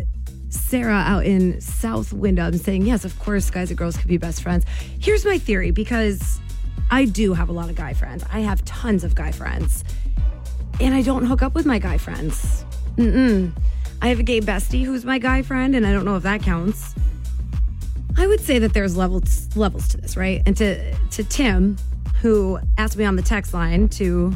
Sarah 0.50 0.94
out 0.94 1.26
in 1.26 1.62
South 1.62 2.12
Windham 2.12 2.58
saying, 2.58 2.86
yes, 2.86 3.06
of 3.06 3.18
course, 3.20 3.50
guys 3.50 3.70
and 3.70 3.78
girls 3.78 3.96
could 3.96 4.08
be 4.08 4.18
best 4.18 4.42
friends. 4.42 4.66
Here's 5.00 5.26
my 5.26 5.38
theory 5.38 5.72
because 5.72 6.40
I 6.92 7.06
do 7.06 7.34
have 7.34 7.50
a 7.50 7.52
lot 7.52 7.70
of 7.70 7.76
guy 7.76 7.94
friends. 7.94 8.24
I 8.32 8.40
have 8.40 8.66
tons 8.66 9.04
of 9.04 9.16
guy 9.16 9.32
friends. 9.32 9.84
And 10.82 10.94
I 10.94 11.02
don't 11.02 11.26
hook 11.26 11.42
up 11.42 11.54
with 11.54 11.66
my 11.66 11.78
guy 11.78 11.98
friends. 11.98 12.66
Mm-mm. 12.96 13.56
I 14.02 14.08
have 14.08 14.20
a 14.20 14.24
gay 14.24 14.42
bestie 14.42 14.86
who's 14.86 15.06
my 15.06 15.20
guy 15.20 15.42
friend, 15.42 15.76
and 15.76 15.86
I 15.86 15.92
don't 15.92 16.06
know 16.06 16.16
if 16.16 16.24
that 16.24 16.42
counts. 16.42 16.96
I 18.20 18.28
would 18.28 18.42
say 18.42 18.60
that 18.60 18.74
there's 18.74 18.98
levels 18.98 19.56
levels 19.56 19.88
to 19.90 19.98
this, 19.98 20.18
right? 20.18 20.44
And 20.46 20.56
to 20.58 20.94
to 20.94 21.24
Tim, 21.24 21.78
who 22.22 22.60
asked 22.78 22.98
me 22.98 23.06
on 23.06 23.16
the 23.16 23.22
text 23.22 23.54
line 23.54 23.88
to 23.90 24.34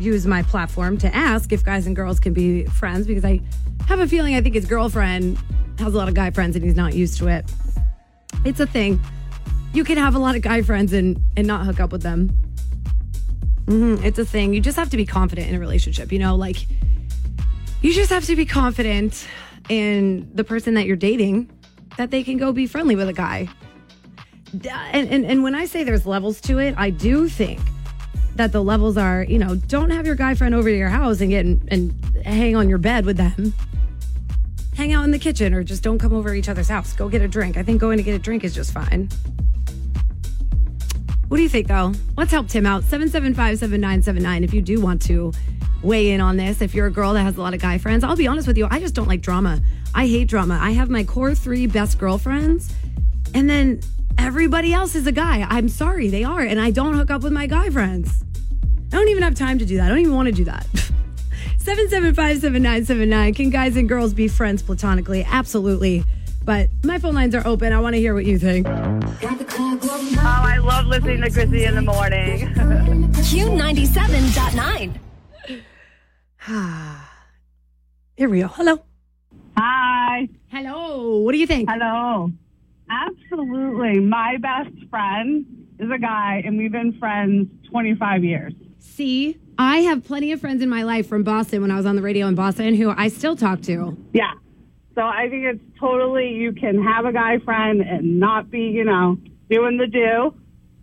use 0.00 0.26
my 0.26 0.42
platform 0.42 0.98
to 0.98 1.14
ask 1.14 1.52
if 1.52 1.64
guys 1.64 1.86
and 1.86 1.94
girls 1.94 2.18
can 2.18 2.32
be 2.32 2.64
friends 2.64 3.06
because 3.06 3.24
I 3.24 3.40
have 3.86 4.00
a 4.00 4.08
feeling 4.08 4.34
I 4.34 4.40
think 4.40 4.56
his 4.56 4.66
girlfriend 4.66 5.38
has 5.78 5.94
a 5.94 5.96
lot 5.96 6.08
of 6.08 6.14
guy 6.14 6.32
friends 6.32 6.56
and 6.56 6.64
he's 6.64 6.74
not 6.74 6.94
used 6.94 7.16
to 7.18 7.28
it. 7.28 7.48
It's 8.44 8.58
a 8.58 8.66
thing. 8.66 9.00
You 9.72 9.84
can 9.84 9.96
have 9.96 10.16
a 10.16 10.18
lot 10.18 10.34
of 10.34 10.42
guy 10.42 10.62
friends 10.62 10.92
and 10.92 11.22
and 11.36 11.46
not 11.46 11.64
hook 11.64 11.78
up 11.78 11.92
with 11.92 12.02
them. 12.02 12.30
hmm 13.68 13.94
It's 14.02 14.18
a 14.18 14.24
thing. 14.24 14.54
You 14.54 14.60
just 14.60 14.76
have 14.76 14.90
to 14.90 14.96
be 14.96 15.06
confident 15.06 15.48
in 15.48 15.54
a 15.54 15.60
relationship. 15.60 16.10
You 16.10 16.18
know, 16.18 16.34
like 16.34 16.66
you 17.80 17.94
just 17.94 18.10
have 18.10 18.24
to 18.24 18.34
be 18.34 18.44
confident 18.44 19.24
in 19.68 20.28
the 20.34 20.42
person 20.42 20.74
that 20.74 20.86
you're 20.86 20.96
dating 20.96 21.48
that 21.96 22.10
they 22.10 22.22
can 22.22 22.36
go 22.36 22.52
be 22.52 22.66
friendly 22.66 22.96
with 22.96 23.08
a 23.08 23.12
guy. 23.12 23.48
and, 24.92 25.08
and 25.08 25.24
and 25.24 25.42
when 25.42 25.54
I 25.54 25.66
say 25.66 25.84
there's 25.84 26.06
levels 26.06 26.40
to 26.42 26.58
it, 26.58 26.74
I 26.76 26.90
do 26.90 27.28
think 27.28 27.60
that 28.36 28.52
the 28.52 28.62
levels 28.62 28.96
are, 28.96 29.24
you 29.24 29.38
know, 29.38 29.54
don't 29.54 29.90
have 29.90 30.06
your 30.06 30.16
guy 30.16 30.34
friend 30.34 30.54
over 30.54 30.68
to 30.68 30.76
your 30.76 30.88
house 30.88 31.20
and 31.20 31.30
get 31.30 31.46
and, 31.46 31.68
and 31.70 32.24
hang 32.24 32.56
on 32.56 32.68
your 32.68 32.78
bed 32.78 33.04
with 33.04 33.16
them. 33.16 33.54
Hang 34.76 34.92
out 34.92 35.04
in 35.04 35.12
the 35.12 35.18
kitchen 35.18 35.54
or 35.54 35.62
just 35.62 35.84
don't 35.84 35.98
come 35.98 36.12
over 36.12 36.34
each 36.34 36.48
other's 36.48 36.68
house. 36.68 36.92
Go 36.92 37.08
get 37.08 37.22
a 37.22 37.28
drink. 37.28 37.56
I 37.56 37.62
think 37.62 37.80
going 37.80 37.96
to 37.96 38.02
get 38.02 38.14
a 38.14 38.18
drink 38.18 38.42
is 38.42 38.54
just 38.54 38.72
fine. 38.72 39.08
What 41.28 41.36
do 41.36 41.42
you 41.42 41.48
think 41.48 41.68
though? 41.68 41.92
Let's 42.16 42.32
help 42.32 42.48
Tim 42.48 42.66
out. 42.66 42.82
775-7979 42.82 44.42
if 44.42 44.52
you 44.52 44.62
do 44.62 44.80
want 44.80 45.00
to 45.02 45.32
weigh 45.84 46.10
in 46.10 46.20
on 46.20 46.36
this. 46.36 46.60
If 46.60 46.74
you're 46.74 46.86
a 46.86 46.90
girl 46.90 47.12
that 47.12 47.22
has 47.22 47.36
a 47.36 47.40
lot 47.40 47.54
of 47.54 47.60
guy 47.60 47.78
friends, 47.78 48.02
I'll 48.04 48.16
be 48.16 48.26
honest 48.26 48.48
with 48.48 48.58
you, 48.58 48.66
I 48.70 48.80
just 48.80 48.94
don't 48.94 49.08
like 49.08 49.20
drama. 49.20 49.60
I 49.94 50.06
hate 50.06 50.28
drama. 50.28 50.58
I 50.60 50.72
have 50.72 50.90
my 50.90 51.04
core 51.04 51.34
3 51.34 51.66
best 51.68 51.98
girlfriends 51.98 52.74
and 53.34 53.48
then 53.48 53.80
everybody 54.18 54.72
else 54.72 54.94
is 54.94 55.06
a 55.06 55.12
guy. 55.12 55.46
I'm 55.48 55.68
sorry, 55.68 56.08
they 56.08 56.24
are 56.24 56.40
and 56.40 56.60
I 56.60 56.70
don't 56.70 56.94
hook 56.94 57.10
up 57.10 57.22
with 57.22 57.32
my 57.32 57.46
guy 57.46 57.70
friends. 57.70 58.24
I 58.92 58.96
don't 58.96 59.08
even 59.08 59.22
have 59.22 59.34
time 59.34 59.58
to 59.58 59.64
do 59.64 59.76
that. 59.76 59.86
I 59.86 59.88
don't 59.88 59.98
even 59.98 60.14
want 60.14 60.26
to 60.26 60.32
do 60.32 60.44
that. 60.44 60.66
775-7979. 61.58 63.36
Can 63.36 63.50
guys 63.50 63.76
and 63.76 63.88
girls 63.88 64.12
be 64.12 64.28
friends 64.28 64.62
platonically? 64.62 65.24
Absolutely. 65.24 66.04
But 66.44 66.68
my 66.82 66.98
phone 66.98 67.14
lines 67.14 67.34
are 67.34 67.46
open. 67.46 67.72
I 67.72 67.80
want 67.80 67.94
to 67.94 68.00
hear 68.00 68.12
what 68.14 68.26
you 68.26 68.38
think. 68.38 68.66
Oh, 68.68 69.00
I 70.22 70.58
love 70.58 70.86
listening 70.86 71.22
to 71.22 71.30
Krissy 71.30 71.66
in 71.66 71.74
the 71.74 71.82
morning. 71.82 72.48
Q97.9. 73.14 75.03
Here 78.16 78.28
we 78.28 78.40
go. 78.40 78.48
Hello. 78.48 78.78
Hi. 79.56 80.28
Hello. 80.48 81.18
What 81.18 81.32
do 81.32 81.38
you 81.38 81.46
think? 81.46 81.70
Hello. 81.70 82.30
Absolutely. 82.90 84.00
My 84.00 84.36
best 84.36 84.74
friend 84.90 85.46
is 85.78 85.90
a 85.90 85.98
guy, 85.98 86.42
and 86.44 86.58
we've 86.58 86.70
been 86.70 86.98
friends 86.98 87.48
25 87.70 88.24
years. 88.24 88.52
See, 88.78 89.38
I 89.58 89.78
have 89.78 90.04
plenty 90.04 90.32
of 90.32 90.40
friends 90.40 90.62
in 90.62 90.68
my 90.68 90.82
life 90.82 91.06
from 91.08 91.22
Boston 91.22 91.62
when 91.62 91.70
I 91.70 91.76
was 91.76 91.86
on 91.86 91.96
the 91.96 92.02
radio 92.02 92.26
in 92.26 92.34
Boston 92.34 92.74
who 92.74 92.90
I 92.90 93.08
still 93.08 93.36
talk 93.36 93.62
to. 93.62 93.96
Yeah. 94.12 94.34
So 94.94 95.00
I 95.00 95.28
think 95.30 95.44
it's 95.44 95.64
totally, 95.80 96.28
you 96.28 96.52
can 96.52 96.82
have 96.82 97.06
a 97.06 97.12
guy 97.12 97.38
friend 97.38 97.80
and 97.80 98.20
not 98.20 98.50
be, 98.50 98.60
you 98.60 98.84
know, 98.84 99.16
doing 99.48 99.78
the 99.78 99.86
do. 99.86 100.34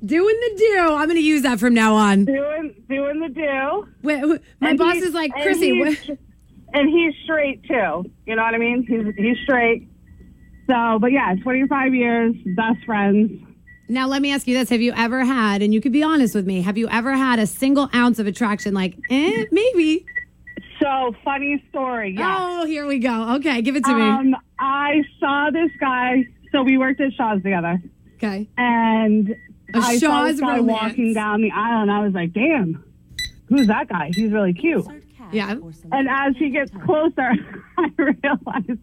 Doing 0.04 0.36
the 0.40 0.56
do. 0.58 0.78
I'm 0.96 1.06
going 1.08 1.16
to 1.18 1.24
use 1.24 1.44
that 1.44 1.60
from 1.60 1.74
now 1.74 1.94
on. 1.96 2.26
Doing, 2.26 2.74
doing 2.90 3.20
the 3.20 3.30
do. 3.30 3.88
Wait, 4.02 4.20
who- 4.20 4.40
my 4.60 4.70
And 4.72 4.80
boss 4.80 4.96
is 4.96 5.14
like, 5.14 5.32
and 5.36 5.44
Krissy, 5.44 5.74
he's- 5.86 6.18
and 6.74 6.90
he's 6.90 7.14
straight 7.24 7.64
too. 7.64 8.10
You 8.26 8.36
know 8.36 8.44
what 8.44 8.56
I 8.56 8.58
mean? 8.58 8.84
He's 8.88 9.14
he's 9.16 9.38
straight. 9.44 9.88
So, 10.70 10.98
but 11.00 11.12
yeah, 11.12 11.36
25 11.44 11.94
years, 11.94 12.36
best 12.56 12.84
friends. 12.86 13.32
Now, 13.90 14.08
let 14.08 14.22
me 14.22 14.32
ask 14.32 14.48
you 14.48 14.58
this. 14.58 14.70
Have 14.70 14.80
you 14.82 14.94
ever 14.96 15.26
had, 15.26 15.62
and 15.62 15.74
you 15.74 15.82
could 15.82 15.92
be 15.92 16.02
honest 16.02 16.34
with 16.34 16.48
me, 16.48 16.62
have 16.62 16.78
you 16.78 16.88
ever 16.90 17.12
had 17.14 17.40
a 17.40 17.46
single 17.46 17.90
ounce 17.94 18.20
of 18.20 18.26
attraction? 18.28 18.74
Like, 18.74 18.96
eh, 19.10 19.46
maybe. 19.52 20.06
So, 20.82 21.14
funny 21.26 21.62
story. 21.70 22.16
Yeah. 22.18 22.38
Oh, 22.40 22.66
here 22.66 22.88
we 22.88 23.00
go. 23.00 23.36
Okay, 23.36 23.62
give 23.62 23.76
it 23.76 23.84
to 23.84 23.94
me. 23.94 24.02
Um, 24.02 24.36
I 24.60 25.04
saw 25.20 25.50
this 25.52 25.72
guy. 25.80 26.26
So 26.54 26.64
we 26.64 26.78
worked 26.78 27.02
at 27.02 27.14
Shaw's 27.14 27.42
together, 27.44 27.82
Okay. 28.16 28.48
and 28.58 29.36
A 29.74 29.78
I 29.78 29.98
saw 29.98 30.26
Shaw's 30.26 30.32
this 30.34 30.42
guy 30.42 30.60
walking 30.60 31.14
down 31.14 31.42
the 31.42 31.52
aisle, 31.52 31.82
and 31.82 31.92
I 31.92 32.04
was 32.04 32.14
like, 32.14 32.34
"Damn, 32.34 32.84
who's 33.48 33.68
that 33.68 33.88
guy? 33.90 34.12
He's 34.14 34.32
really 34.32 34.54
cute." 34.54 34.86
Yeah. 35.32 35.56
And 35.92 36.10
as 36.10 36.36
he 36.38 36.50
gets 36.50 36.72
closer, 36.86 37.32
I 37.78 37.90
realize 37.98 38.78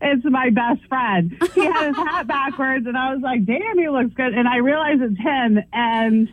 it's 0.00 0.24
my 0.24 0.50
best 0.50 0.86
friend. 0.88 1.36
He 1.54 1.64
had 1.64 1.88
his 1.88 1.96
hat 1.96 2.26
backwards, 2.26 2.86
and 2.86 2.96
I 2.96 3.12
was 3.12 3.22
like, 3.22 3.44
"Damn, 3.44 3.78
he 3.78 3.88
looks 3.88 4.14
good." 4.14 4.32
And 4.34 4.46
I 4.46 4.58
realize 4.58 4.98
it's 5.00 5.18
him, 5.18 5.58
and 5.72 6.28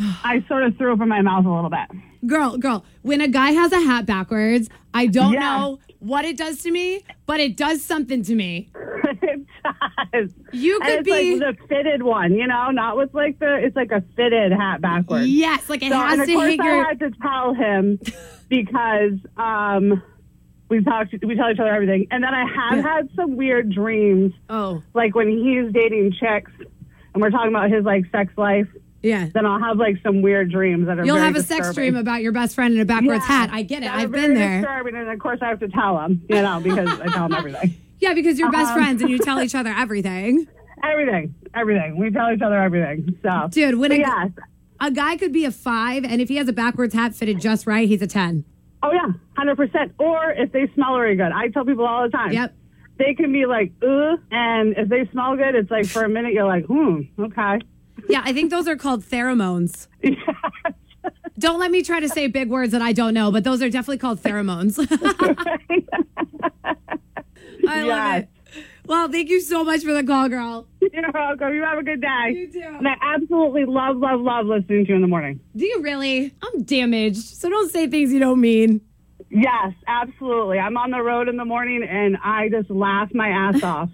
I 0.00 0.44
sort 0.48 0.64
of 0.64 0.76
threw 0.76 0.92
up 0.92 1.00
in 1.00 1.08
my 1.08 1.22
mouth 1.22 1.46
a 1.46 1.50
little 1.54 1.70
bit. 1.70 1.88
Girl, 2.26 2.56
girl, 2.58 2.84
when 3.02 3.20
a 3.20 3.28
guy 3.28 3.52
has 3.52 3.72
a 3.72 3.80
hat 3.80 4.04
backwards, 4.06 4.68
I 4.92 5.06
don't 5.06 5.32
Yeah. 5.32 5.40
know 5.40 5.78
what 6.00 6.24
it 6.24 6.36
does 6.36 6.62
to 6.62 6.70
me, 6.70 7.02
but 7.26 7.40
it 7.40 7.56
does 7.56 7.82
something 7.82 8.22
to 8.24 8.34
me. 8.34 8.68
it 9.22 9.46
does. 10.12 10.30
You 10.52 10.78
could 10.80 10.88
it's 11.00 11.04
be. 11.08 11.36
like 11.38 11.56
the 11.58 11.66
fitted 11.68 12.02
one, 12.02 12.34
you 12.34 12.46
know, 12.46 12.70
not 12.70 12.96
with 12.96 13.14
like 13.14 13.38
the. 13.38 13.56
It's 13.62 13.76
like 13.76 13.92
a 13.92 14.02
fitted 14.16 14.52
hat 14.52 14.80
backwards. 14.80 15.28
yes, 15.28 15.68
like 15.68 15.82
it 15.82 15.90
So, 15.92 15.98
has 15.98 16.12
and 16.14 16.22
of 16.22 16.26
to 16.28 16.34
course 16.34 16.50
hit 16.50 16.60
I 16.60 16.64
your. 16.64 16.84
had 16.84 16.98
to 17.00 17.10
tell 17.22 17.54
him 17.54 17.98
because 18.48 19.12
um, 19.36 20.02
we 20.68 20.82
talk 20.82 21.08
we 21.22 21.34
tell 21.36 21.50
each 21.50 21.58
other 21.60 21.72
everything, 21.72 22.06
and 22.10 22.22
then 22.24 22.34
I 22.34 22.44
have 22.46 22.84
had 22.84 23.08
some 23.14 23.36
weird 23.36 23.72
dreams, 23.72 24.32
Oh, 24.48 24.82
like 24.94 25.14
when 25.14 25.28
he's 25.28 25.72
dating 25.72 26.12
chicks, 26.18 26.50
and 27.14 27.22
we're 27.22 27.30
talking 27.30 27.50
about 27.50 27.70
his 27.70 27.84
like 27.84 28.04
sex 28.10 28.32
life. 28.36 28.68
Yeah. 29.06 29.28
Then 29.32 29.46
I'll 29.46 29.60
have 29.60 29.78
like 29.78 29.96
some 30.02 30.20
weird 30.22 30.50
dreams 30.50 30.86
that 30.86 30.98
are. 30.98 31.04
You'll 31.06 31.16
have 31.16 31.36
a 31.36 31.42
sex 31.42 31.72
dream 31.74 31.96
about 31.96 32.22
your 32.22 32.32
best 32.32 32.54
friend 32.54 32.74
in 32.74 32.80
a 32.80 32.84
backwards 32.84 33.24
Yeah, 33.28 33.36
hat. 33.38 33.50
I 33.52 33.62
get 33.62 33.82
it. 33.82 33.90
I've 33.90 34.10
been 34.12 34.34
there. 34.34 34.60
Disturbing, 34.60 34.96
and 34.96 35.08
of 35.08 35.18
course 35.18 35.38
I 35.42 35.48
have 35.48 35.60
to 35.60 35.68
tell 35.68 35.96
them, 35.96 36.22
you 36.28 36.42
know, 36.42 36.60
because 36.60 36.88
I 37.00 37.06
tell 37.06 37.28
them 37.28 37.34
everything. 37.34 37.74
Yeah, 37.98 38.12
because 38.12 38.38
you're 38.38 38.52
best 38.52 38.72
Um, 38.72 38.74
friends 38.78 39.00
and 39.00 39.10
you 39.10 39.18
tell 39.18 39.40
each 39.40 39.54
other 39.54 39.70
everything. 39.70 40.46
Everything, 40.84 41.34
everything. 41.54 41.96
We 41.96 42.10
tell 42.10 42.30
each 42.30 42.42
other 42.42 42.60
everything. 42.60 43.18
So, 43.22 43.48
Dude, 43.50 43.76
when 43.78 43.90
a, 43.92 43.96
yes, 43.96 44.30
a 44.78 44.90
guy 44.90 45.16
could 45.16 45.32
be 45.32 45.46
a 45.46 45.50
five, 45.50 46.04
and 46.04 46.20
if 46.20 46.28
he 46.28 46.36
has 46.36 46.46
a 46.46 46.52
backwards 46.52 46.92
hat 46.92 47.14
fitted 47.14 47.40
just 47.40 47.66
right, 47.66 47.88
he's 47.88 48.02
a 48.02 48.06
10. 48.06 48.44
oh 48.82 48.92
yeah, 48.92 49.06
hundred 49.34 49.56
percent. 49.56 49.92
Or 49.98 50.30
if 50.32 50.52
they 50.52 50.70
smell 50.74 50.96
really 50.98 51.16
good, 51.16 51.32
I 51.32 51.48
tell 51.48 51.64
people 51.64 51.86
all 51.86 52.02
the 52.02 52.10
time. 52.10 52.32
Yep. 52.32 52.54
They 52.98 53.14
can 53.14 53.32
be 53.32 53.46
like, 53.46 53.72
ooh, 53.82 54.18
and 54.30 54.74
if 54.76 54.90
they 54.90 55.08
smell 55.12 55.34
good, 55.36 55.54
it's 55.54 55.70
like 55.70 55.86
for 55.86 56.04
a 56.04 56.08
minute 56.10 56.34
you're 56.34 56.46
like, 56.46 56.66
hmm, 56.66 57.00
okay. 57.18 57.60
Yeah, 58.08 58.22
I 58.24 58.32
think 58.32 58.50
those 58.50 58.68
are 58.68 58.76
called 58.76 59.04
pheromones. 59.04 59.88
Don't 61.38 61.60
let 61.60 61.70
me 61.70 61.82
try 61.82 62.00
to 62.00 62.08
say 62.08 62.28
big 62.28 62.48
words 62.48 62.72
that 62.72 62.80
I 62.80 62.92
don't 62.92 63.12
know, 63.12 63.30
but 63.30 63.44
those 63.44 63.60
are 63.60 63.68
definitely 63.68 63.98
called 63.98 64.22
pheromones. 64.22 64.78
I 67.68 67.82
love 67.82 68.22
it. 68.22 68.28
Well, 68.86 69.10
thank 69.10 69.28
you 69.28 69.40
so 69.40 69.64
much 69.64 69.82
for 69.82 69.92
the 69.92 70.04
call, 70.04 70.28
girl. 70.28 70.68
You're 70.80 71.10
welcome. 71.12 71.54
You 71.54 71.64
have 71.64 71.78
a 71.78 71.82
good 71.82 72.00
day. 72.00 72.30
You 72.30 72.52
too. 72.52 72.60
And 72.62 72.86
I 72.86 72.94
absolutely 73.02 73.64
love, 73.64 73.96
love, 73.96 74.20
love 74.20 74.46
listening 74.46 74.84
to 74.86 74.90
you 74.90 74.96
in 74.96 75.02
the 75.02 75.08
morning. 75.08 75.40
Do 75.56 75.66
you 75.66 75.82
really? 75.82 76.32
I'm 76.42 76.62
damaged, 76.62 77.22
so 77.22 77.50
don't 77.50 77.70
say 77.70 77.88
things 77.88 78.12
you 78.12 78.20
don't 78.20 78.40
mean. 78.40 78.80
Yes, 79.28 79.72
absolutely. 79.88 80.58
I'm 80.58 80.76
on 80.76 80.92
the 80.92 81.02
road 81.02 81.28
in 81.28 81.36
the 81.36 81.44
morning 81.44 81.82
and 81.82 82.16
I 82.22 82.48
just 82.48 82.70
laugh 82.70 83.12
my 83.12 83.28
ass 83.28 83.62
off. 83.62 83.90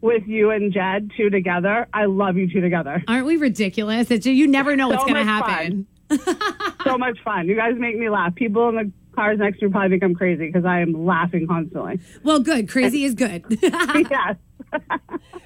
With 0.00 0.26
you 0.26 0.50
and 0.50 0.72
Jed 0.72 1.10
two 1.16 1.30
together. 1.30 1.86
I 1.92 2.06
love 2.06 2.36
you 2.36 2.50
two 2.50 2.60
together. 2.60 3.02
Aren't 3.08 3.26
we 3.26 3.36
ridiculous? 3.36 4.10
It's, 4.10 4.26
you 4.26 4.46
never 4.46 4.76
know 4.76 4.88
what's 4.88 5.02
So 5.02 5.08
going 5.08 5.24
to 5.24 5.30
happen. 5.30 5.86
so 6.84 6.96
much 6.98 7.18
fun. 7.24 7.48
You 7.48 7.56
guys 7.56 7.74
make 7.76 7.96
me 7.96 8.08
laugh. 8.08 8.34
People 8.34 8.68
in 8.68 8.76
the 8.76 8.92
cars 9.14 9.38
next 9.38 9.58
to 9.60 9.66
me 9.66 9.72
probably 9.72 9.90
think 9.90 10.04
I'm 10.04 10.14
crazy 10.14 10.46
because 10.46 10.64
I 10.64 10.80
am 10.80 11.06
laughing 11.06 11.46
constantly. 11.46 11.98
Well, 12.22 12.40
good. 12.40 12.68
Crazy 12.68 13.04
is 13.04 13.14
good. 13.14 13.44
yes. 13.62 14.36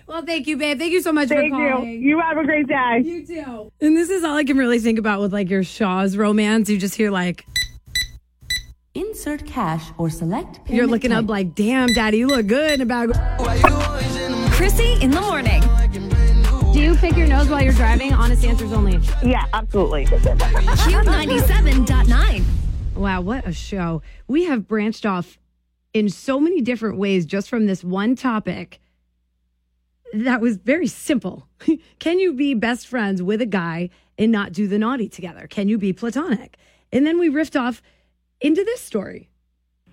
well, 0.07 0.23
thank 0.25 0.47
you, 0.47 0.57
babe. 0.57 0.79
Thank 0.79 0.93
you 0.93 1.03
so 1.03 1.13
much 1.13 1.29
Thank 1.29 1.55
for 1.55 1.63
you. 1.63 1.73
calling. 1.73 2.03
You 2.03 2.21
have 2.21 2.37
a 2.37 2.45
great 2.45 2.67
day. 2.67 3.03
You 3.05 3.27
too. 3.27 3.73
And 3.81 3.97
this 3.97 4.11
is 4.11 4.25
all 4.25 4.37
I 4.37 4.45
can 4.45 4.57
really 4.57 4.79
think 4.79 4.99
about 4.99 5.21
with 5.21 5.33
like 5.33 5.49
your 5.49 5.63
Shaw's 5.63 6.17
romance. 6.17 6.69
You 6.69 6.79
just 6.79 6.95
hear 6.95 7.11
like 7.11 7.47
Insert 8.94 9.46
cash 9.46 9.85
or 9.98 10.11
select 10.11 10.64
payment 10.64 10.70
you're 10.70 10.88
looking 10.88 11.11
type. 11.11 11.22
up 11.24 11.31
like, 11.31 11.55
damn, 11.55 11.92
daddy, 11.92 12.18
you 12.18 12.26
look 12.26 12.48
good 12.48 12.72
in 12.72 12.81
a 12.81 12.87
bag. 12.87 13.11
Krissy 14.50 15.00
in 15.00 15.12
the 15.12 15.20
morning. 15.20 15.62
Do 16.72 16.81
you 16.81 16.96
pick 16.96 17.16
your 17.16 17.29
nose 17.29 17.48
while 17.48 17.62
you're 17.62 17.72
driving? 17.72 18.12
Honest 18.12 18.44
answers 18.44 18.72
only. 18.72 18.98
Yeah, 19.22 19.44
absolutely. 19.53 20.07
Q97.9. 20.07 22.44
Wow, 22.96 23.20
what 23.20 23.46
a 23.46 23.53
show. 23.53 24.03
We 24.26 24.46
have 24.46 24.66
branched 24.66 25.07
off 25.07 25.38
in 25.94 26.09
so 26.09 26.40
many 26.40 26.61
different 26.61 26.98
ways 26.98 27.26
just 27.26 27.48
from 27.48 27.66
this 27.66 27.85
one 27.85 28.16
topic 28.16 28.81
that 30.12 30.40
was 30.40 30.57
very 30.57 30.88
simple. 30.88 31.46
Can 32.00 32.18
you 32.18 32.33
be 32.33 32.55
best 32.55 32.88
friends 32.88 33.22
with 33.22 33.40
a 33.40 33.46
guy 33.46 33.90
and 34.18 34.33
not 34.33 34.53
do 34.53 34.66
the 34.66 34.81
naughty 34.81 35.09
together? 35.09 35.46
Can 35.46 35.68
you 35.68 35.79
be 35.79 35.92
platonic? 35.92 36.57
And 36.92 37.07
then 37.07 37.20
we 37.20 37.29
riffed 37.29 37.55
off 37.59 37.81
into 38.40 38.64
this 38.64 38.81
story. 38.81 39.29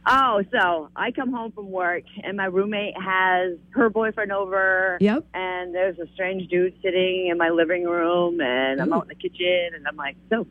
Oh, 0.09 0.41
so 0.53 0.89
I 0.95 1.11
come 1.11 1.33
home 1.33 1.51
from 1.51 1.69
work 1.69 2.03
and 2.23 2.37
my 2.37 2.45
roommate 2.45 2.95
has 2.99 3.57
her 3.71 3.89
boyfriend 3.89 4.31
over. 4.31 4.97
Yep. 5.01 5.25
And 5.33 5.75
there's 5.75 5.99
a 5.99 6.07
strange 6.13 6.49
dude 6.49 6.75
sitting 6.81 7.27
in 7.27 7.37
my 7.37 7.49
living 7.49 7.83
room, 7.83 8.39
and 8.39 8.79
I'm 8.81 8.89
Ooh. 8.93 8.95
out 8.95 9.01
in 9.03 9.07
the 9.09 9.15
kitchen, 9.15 9.71
and 9.75 9.85
I'm 9.85 9.97
like, 9.97 10.15
so, 10.29 10.47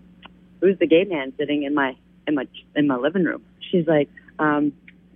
who's 0.61 0.78
the 0.78 0.87
gay 0.87 1.04
man 1.04 1.32
sitting 1.38 1.62
in 1.62 1.74
my 1.74 1.96
in 2.26 2.35
my 2.35 2.46
in 2.74 2.87
my 2.87 2.96
living 2.96 3.24
room? 3.24 3.42
She's 3.70 3.87
like, 3.87 4.11
um, 4.38 4.72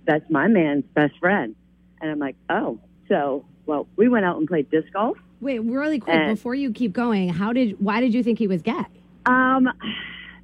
that's 0.07 0.27
my 0.31 0.47
man's 0.47 0.85
best 0.95 1.13
friend, 1.19 1.55
and 2.01 2.09
I'm 2.09 2.19
like, 2.19 2.35
oh, 2.49 2.79
so 3.09 3.45
well, 3.67 3.87
we 3.95 4.09
went 4.09 4.25
out 4.25 4.37
and 4.37 4.47
played 4.47 4.71
disc 4.71 4.91
golf. 4.91 5.17
Wait, 5.39 5.59
really 5.59 5.99
quick, 5.99 6.15
And- 6.15 6.35
before 6.35 6.55
you 6.55 6.71
keep 6.71 6.93
going, 6.93 7.29
how 7.29 7.53
did 7.53 7.79
why 7.79 8.01
did 8.01 8.11
you 8.13 8.23
think 8.23 8.39
he 8.39 8.47
was 8.47 8.63
gay? 8.63 8.85
Um, 9.27 9.69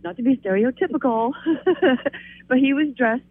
not 0.04 0.18
to 0.18 0.24
be 0.24 0.38
stereotypical, 0.38 1.32
but 2.48 2.58
he 2.58 2.74
was 2.74 2.94
dressed 2.96 3.24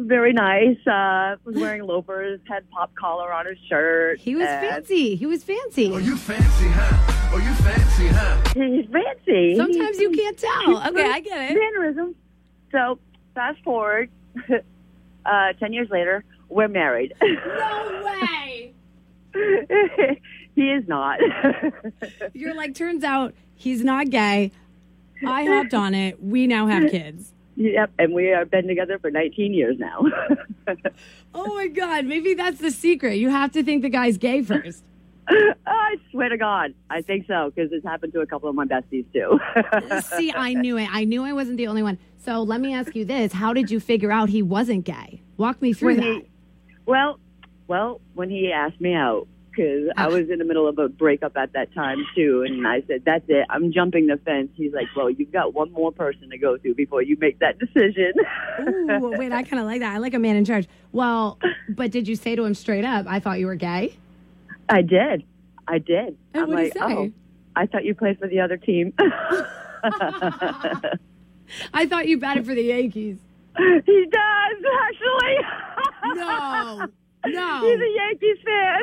very 0.00 0.32
nice. 0.32 0.76
Uh, 0.86 1.36
was 1.44 1.56
wearing 1.56 1.82
loafers, 1.82 2.40
had 2.48 2.68
pop 2.70 2.94
collar 2.94 3.32
on 3.32 3.46
his 3.46 3.58
shirt. 3.68 4.18
He 4.18 4.34
was 4.34 4.46
fancy. 4.46 5.14
He 5.16 5.26
was 5.26 5.44
fancy. 5.44 5.90
Oh, 5.92 5.98
you 5.98 6.16
fancy, 6.16 6.68
huh? 6.68 6.90
huh? 6.92 7.30
Oh, 7.34 7.38
you 7.38 7.54
fancy, 7.54 8.08
huh? 8.08 8.40
He's 8.54 8.90
fancy. 8.90 9.56
Sometimes 9.56 9.98
you 9.98 10.10
can't 10.10 10.36
tell. 10.38 10.88
Okay, 10.88 11.08
I 11.08 11.20
get 11.20 11.50
it. 11.50 11.54
Mannerism. 11.54 12.14
So 12.72 12.98
fast 13.34 13.62
forward, 13.62 14.10
uh, 15.26 15.52
ten 15.58 15.72
years 15.72 15.88
later, 15.90 16.24
we're 16.48 16.68
married. 16.68 17.14
No 17.22 18.02
way. 18.22 18.74
he 20.54 20.62
is 20.62 20.88
not. 20.88 21.20
You're 22.32 22.54
like, 22.54 22.74
turns 22.74 23.04
out 23.04 23.34
he's 23.54 23.84
not 23.84 24.10
gay. 24.10 24.50
I 25.26 25.44
hopped 25.44 25.74
on 25.74 25.94
it. 25.94 26.22
We 26.22 26.46
now 26.46 26.66
have 26.66 26.90
kids. 26.90 27.32
yep, 27.56 27.90
and 27.98 28.12
we 28.14 28.26
have 28.26 28.50
been 28.50 28.66
together 28.66 28.98
for 28.98 29.10
19 29.10 29.52
years 29.54 29.76
now. 29.78 30.04
Oh 31.34 31.54
my 31.54 31.68
God. 31.68 32.04
Maybe 32.06 32.34
that's 32.34 32.58
the 32.60 32.70
secret. 32.70 33.16
You 33.18 33.28
have 33.30 33.52
to 33.52 33.62
think 33.62 33.82
the 33.82 33.88
guy's 33.88 34.18
gay 34.18 34.42
first. 34.42 34.84
I 35.28 35.96
swear 36.10 36.28
to 36.28 36.36
God, 36.36 36.74
I 36.88 37.02
think 37.02 37.26
so 37.26 37.52
because 37.54 37.70
it's 37.72 37.84
happened 37.84 38.12
to 38.14 38.20
a 38.20 38.26
couple 38.26 38.48
of 38.48 38.54
my 38.56 38.64
besties 38.64 39.04
too. 39.12 39.38
See, 40.16 40.32
I 40.32 40.54
knew 40.54 40.76
it. 40.76 40.88
I 40.92 41.04
knew 41.04 41.22
I 41.24 41.32
wasn't 41.32 41.56
the 41.56 41.66
only 41.68 41.82
one. 41.84 41.98
So 42.18 42.42
let 42.42 42.60
me 42.60 42.74
ask 42.74 42.94
you 42.96 43.04
this 43.04 43.32
How 43.32 43.52
did 43.52 43.70
you 43.70 43.78
figure 43.80 44.10
out 44.12 44.28
he 44.28 44.42
wasn't 44.42 44.84
gay? 44.84 45.22
Walk 45.36 45.62
me 45.62 45.72
through 45.72 45.94
When 45.94 45.96
that. 45.98 46.04
he- 46.22 46.26
well, 46.86 47.20
well, 47.68 48.00
when 48.14 48.28
he 48.30 48.50
asked 48.52 48.80
me 48.80 48.94
out, 48.94 49.28
because 49.60 49.90
I 49.96 50.08
was 50.08 50.30
in 50.30 50.38
the 50.38 50.44
middle 50.44 50.66
of 50.66 50.78
a 50.78 50.88
breakup 50.88 51.36
at 51.36 51.52
that 51.52 51.74
time 51.74 52.06
too, 52.14 52.42
and 52.46 52.66
I 52.66 52.82
said, 52.86 53.02
"That's 53.04 53.24
it, 53.28 53.44
I'm 53.50 53.72
jumping 53.72 54.06
the 54.06 54.16
fence." 54.16 54.48
He's 54.54 54.72
like, 54.72 54.86
"Well, 54.96 55.10
you've 55.10 55.32
got 55.32 55.52
one 55.52 55.70
more 55.72 55.92
person 55.92 56.30
to 56.30 56.38
go 56.38 56.56
through 56.56 56.76
before 56.76 57.02
you 57.02 57.18
make 57.20 57.38
that 57.40 57.58
decision." 57.58 58.12
Ooh, 58.60 59.12
wait, 59.18 59.32
I 59.32 59.42
kind 59.42 59.60
of 59.60 59.66
like 59.66 59.80
that. 59.80 59.94
I 59.94 59.98
like 59.98 60.14
a 60.14 60.18
man 60.18 60.36
in 60.36 60.46
charge. 60.46 60.66
Well, 60.92 61.38
but 61.68 61.90
did 61.90 62.08
you 62.08 62.16
say 62.16 62.36
to 62.36 62.44
him 62.44 62.54
straight 62.54 62.86
up, 62.86 63.04
I 63.06 63.20
thought 63.20 63.38
you 63.38 63.46
were 63.46 63.54
gay? 63.54 63.96
I 64.68 64.80
did, 64.82 65.24
I 65.68 65.78
did. 65.78 66.16
And 66.32 66.44
I'm 66.44 66.50
like, 66.50 66.72
say? 66.72 66.80
"Oh, 66.80 67.12
I 67.54 67.66
thought 67.66 67.84
you 67.84 67.94
played 67.94 68.18
for 68.18 68.28
the 68.28 68.40
other 68.40 68.56
team." 68.56 68.94
I 71.74 71.84
thought 71.86 72.08
you 72.08 72.16
batted 72.18 72.46
for 72.46 72.54
the 72.54 72.62
Yankees. 72.62 73.18
he 73.58 74.06
does 74.10 74.64
actually. 74.84 75.36
No. 76.14 76.86
No. 77.26 77.60
He's 77.60 77.78
a 77.78 77.94
Yankees 77.94 78.38
fan. 78.44 78.82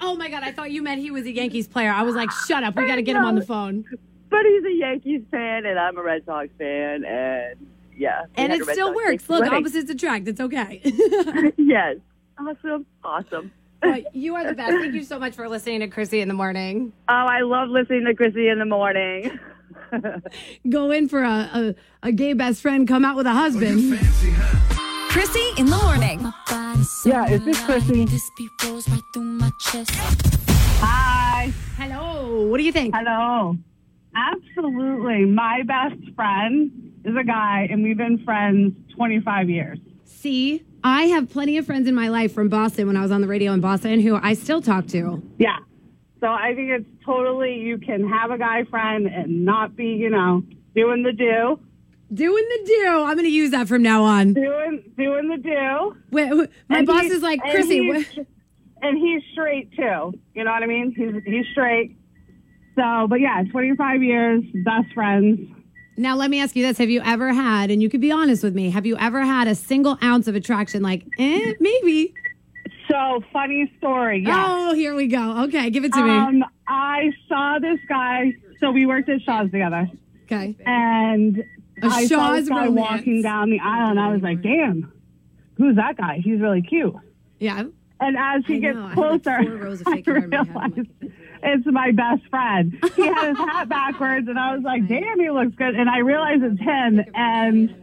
Oh 0.00 0.16
my 0.16 0.28
God, 0.28 0.42
I 0.42 0.52
thought 0.52 0.70
you 0.70 0.82
meant 0.82 1.00
he 1.00 1.10
was 1.10 1.24
a 1.24 1.32
Yankees 1.32 1.68
player. 1.68 1.90
I 1.90 2.02
was 2.02 2.14
like, 2.14 2.30
shut 2.46 2.64
up. 2.64 2.76
We 2.76 2.86
got 2.86 2.96
to 2.96 3.02
get 3.02 3.16
him 3.16 3.24
on 3.24 3.34
the 3.36 3.44
phone. 3.44 3.84
But 4.30 4.40
he's 4.44 4.64
a 4.64 4.72
Yankees 4.72 5.22
fan, 5.30 5.64
and 5.66 5.78
I'm 5.78 5.96
a 5.96 6.02
Red 6.02 6.24
Sox 6.26 6.48
fan, 6.58 7.04
and 7.04 7.66
yeah. 7.96 8.22
And 8.36 8.52
it 8.52 8.62
still 8.64 8.88
Sox 8.88 8.96
works. 8.96 9.28
Look, 9.28 9.42
Right. 9.42 9.52
opposites 9.52 9.90
attract. 9.90 10.28
It's 10.28 10.40
okay. 10.40 10.80
yes. 11.56 11.96
Awesome. 12.38 12.86
Awesome. 13.02 13.52
But 13.80 14.14
you 14.14 14.34
are 14.34 14.44
the 14.44 14.54
best. 14.54 14.72
Thank 14.72 14.94
you 14.94 15.04
so 15.04 15.18
much 15.18 15.34
for 15.34 15.48
listening 15.48 15.80
to 15.80 15.88
Krissy 15.88 16.20
in 16.20 16.28
the 16.28 16.34
morning. 16.34 16.92
Oh, 17.08 17.12
I 17.14 17.40
love 17.42 17.68
listening 17.68 18.04
to 18.06 18.14
Chrissy 18.14 18.48
in 18.48 18.58
the 18.58 18.64
morning. 18.64 19.38
Go 20.68 20.90
in 20.90 21.08
for 21.08 21.22
a, 21.22 21.30
a, 22.02 22.08
a 22.08 22.12
gay 22.12 22.32
best 22.32 22.60
friend, 22.60 22.86
come 22.88 23.04
out 23.04 23.16
with 23.16 23.26
a 23.26 23.32
husband. 23.32 23.98
Krissy 25.18 25.58
in 25.58 25.66
the 25.66 25.76
morning. 25.78 26.20
Yeah, 27.04 27.28
is 27.28 27.44
this 27.44 27.58
Krissy? 27.62 28.08
Hi. 30.78 31.52
Hello. 31.76 32.46
What 32.46 32.58
do 32.58 32.62
you 32.62 32.70
think? 32.70 32.94
Hello. 32.94 33.56
Absolutely. 34.14 35.24
My 35.24 35.62
best 35.66 36.14
friend 36.14 36.70
is 37.04 37.16
a 37.16 37.24
guy, 37.24 37.66
and 37.68 37.82
we've 37.82 37.96
been 37.96 38.22
friends 38.24 38.76
25 38.94 39.50
years. 39.50 39.80
See, 40.04 40.62
I 40.84 41.06
have 41.06 41.28
plenty 41.28 41.58
of 41.58 41.66
friends 41.66 41.88
in 41.88 41.96
my 41.96 42.10
life 42.10 42.32
from 42.32 42.48
Boston 42.48 42.86
when 42.86 42.96
I 42.96 43.02
was 43.02 43.10
on 43.10 43.20
the 43.20 43.26
radio 43.26 43.52
in 43.52 43.60
Boston 43.60 43.98
who 43.98 44.20
I 44.22 44.34
still 44.34 44.62
talk 44.62 44.86
to. 44.88 45.20
Yeah. 45.36 45.58
So 46.20 46.28
I 46.28 46.54
think 46.54 46.70
it's 46.70 47.04
totally, 47.04 47.56
you 47.56 47.78
can 47.78 48.08
have 48.08 48.30
a 48.30 48.38
guy 48.38 48.62
friend 48.70 49.08
and 49.08 49.44
not 49.44 49.74
be, 49.74 49.86
you 49.86 50.10
know, 50.10 50.44
doing 50.76 51.02
the 51.02 51.12
do. 51.12 51.58
Doing 52.12 52.44
the 52.48 52.64
do. 52.66 52.86
I'm 53.04 53.14
going 53.16 53.24
to 53.26 53.30
use 53.30 53.50
that 53.50 53.68
from 53.68 53.82
now 53.82 54.02
on. 54.02 54.32
Doing, 54.34 54.82
doing 54.96 55.28
the 55.28 55.36
do. 55.36 55.96
Wait, 56.10 56.34
wait, 56.34 56.50
my 56.68 56.78
And 56.78 56.86
boss 56.86 57.04
is 57.04 57.22
like, 57.22 57.40
and 57.44 57.52
Krissy, 57.58 57.82
he's- 57.94 58.26
and 58.80 58.96
he's 58.96 59.22
straight 59.32 59.70
too. 59.72 60.14
You 60.34 60.44
know 60.44 60.52
what 60.52 60.62
I 60.62 60.66
mean? 60.66 60.94
He's 60.96 61.22
he's 61.24 61.46
straight. 61.52 61.96
So, 62.76 63.06
but 63.08 63.20
yeah, 63.20 63.42
25 63.50 64.02
years, 64.02 64.42
best 64.64 64.92
friends. 64.94 65.40
Now, 65.96 66.14
let 66.14 66.30
me 66.30 66.40
ask 66.40 66.54
you 66.54 66.64
this. 66.64 66.78
Have 66.78 66.88
you 66.90 67.00
ever 67.04 67.32
had, 67.32 67.70
and 67.72 67.82
you 67.82 67.90
could 67.90 68.00
be 68.00 68.12
honest 68.12 68.44
with 68.44 68.54
me, 68.54 68.70
have 68.70 68.86
you 68.86 68.96
ever 68.98 69.22
had 69.24 69.48
a 69.48 69.54
single 69.56 69.98
ounce 70.00 70.28
of 70.28 70.36
attraction? 70.36 70.80
Like, 70.80 71.04
eh, 71.18 71.54
maybe. 71.58 72.14
So, 72.88 73.20
funny 73.32 73.70
story. 73.78 74.22
Yeah. 74.24 74.44
Oh, 74.46 74.74
here 74.74 74.94
we 74.94 75.08
go. 75.08 75.42
Okay, 75.46 75.70
give 75.70 75.84
it 75.84 75.92
to 75.92 76.02
me. 76.02 76.10
Um, 76.10 76.44
I 76.68 77.10
saw 77.28 77.58
this 77.60 77.80
guy. 77.88 78.32
So 78.60 78.70
we 78.70 78.86
worked 78.86 79.08
at 79.08 79.20
Shaw's 79.22 79.50
together, 79.50 79.90
Okay. 80.24 80.56
and 80.64 81.42
A 81.82 81.86
I 81.86 82.06
saw 82.06 82.16
Shaw's 82.28 82.40
this 82.40 82.48
guy 82.48 82.66
romance. 82.66 82.76
walking 82.90 83.22
down 83.22 83.50
the 83.50 83.60
aisle, 83.60 83.90
and 83.90 84.00
I 84.00 84.12
was 84.12 84.22
like, 84.22 84.42
"Damn, 84.42 84.92
who's 85.56 85.76
that 85.76 85.96
guy? 85.96 86.20
He's 86.22 86.40
really 86.40 86.62
cute." 86.62 86.94
Yeah. 87.38 87.64
And 88.00 88.16
as 88.16 88.44
he 88.46 88.56
I 88.56 88.58
gets 88.60 88.76
know, 88.76 88.82
I 88.82 88.86
like, 88.86 88.94
closer, 88.94 89.42
four 89.42 89.56
rows 89.56 89.80
of 89.80 89.88
I 89.88 89.92
fake 89.96 90.06
hair 90.06 90.16
in 90.18 90.30
my 90.30 90.36
head. 90.36 90.48
I'm 90.56 90.72
realized 90.72 90.88
it's 91.42 91.66
my 91.66 91.90
best 91.92 92.22
friend. 92.30 92.78
He 92.96 93.06
had 93.06 93.28
his 93.28 93.38
hat 93.38 93.68
backwards, 93.78 94.28
and 94.28 94.38
I 94.38 94.54
was 94.54 94.62
like, 94.64 94.86
"Damn, 94.88 95.18
he 95.20 95.30
looks 95.30 95.54
good." 95.56 95.74
And 95.74 95.88
I 95.90 95.98
realized 95.98 96.42
it's 96.44 96.60
him, 96.60 97.00
and 97.14 97.74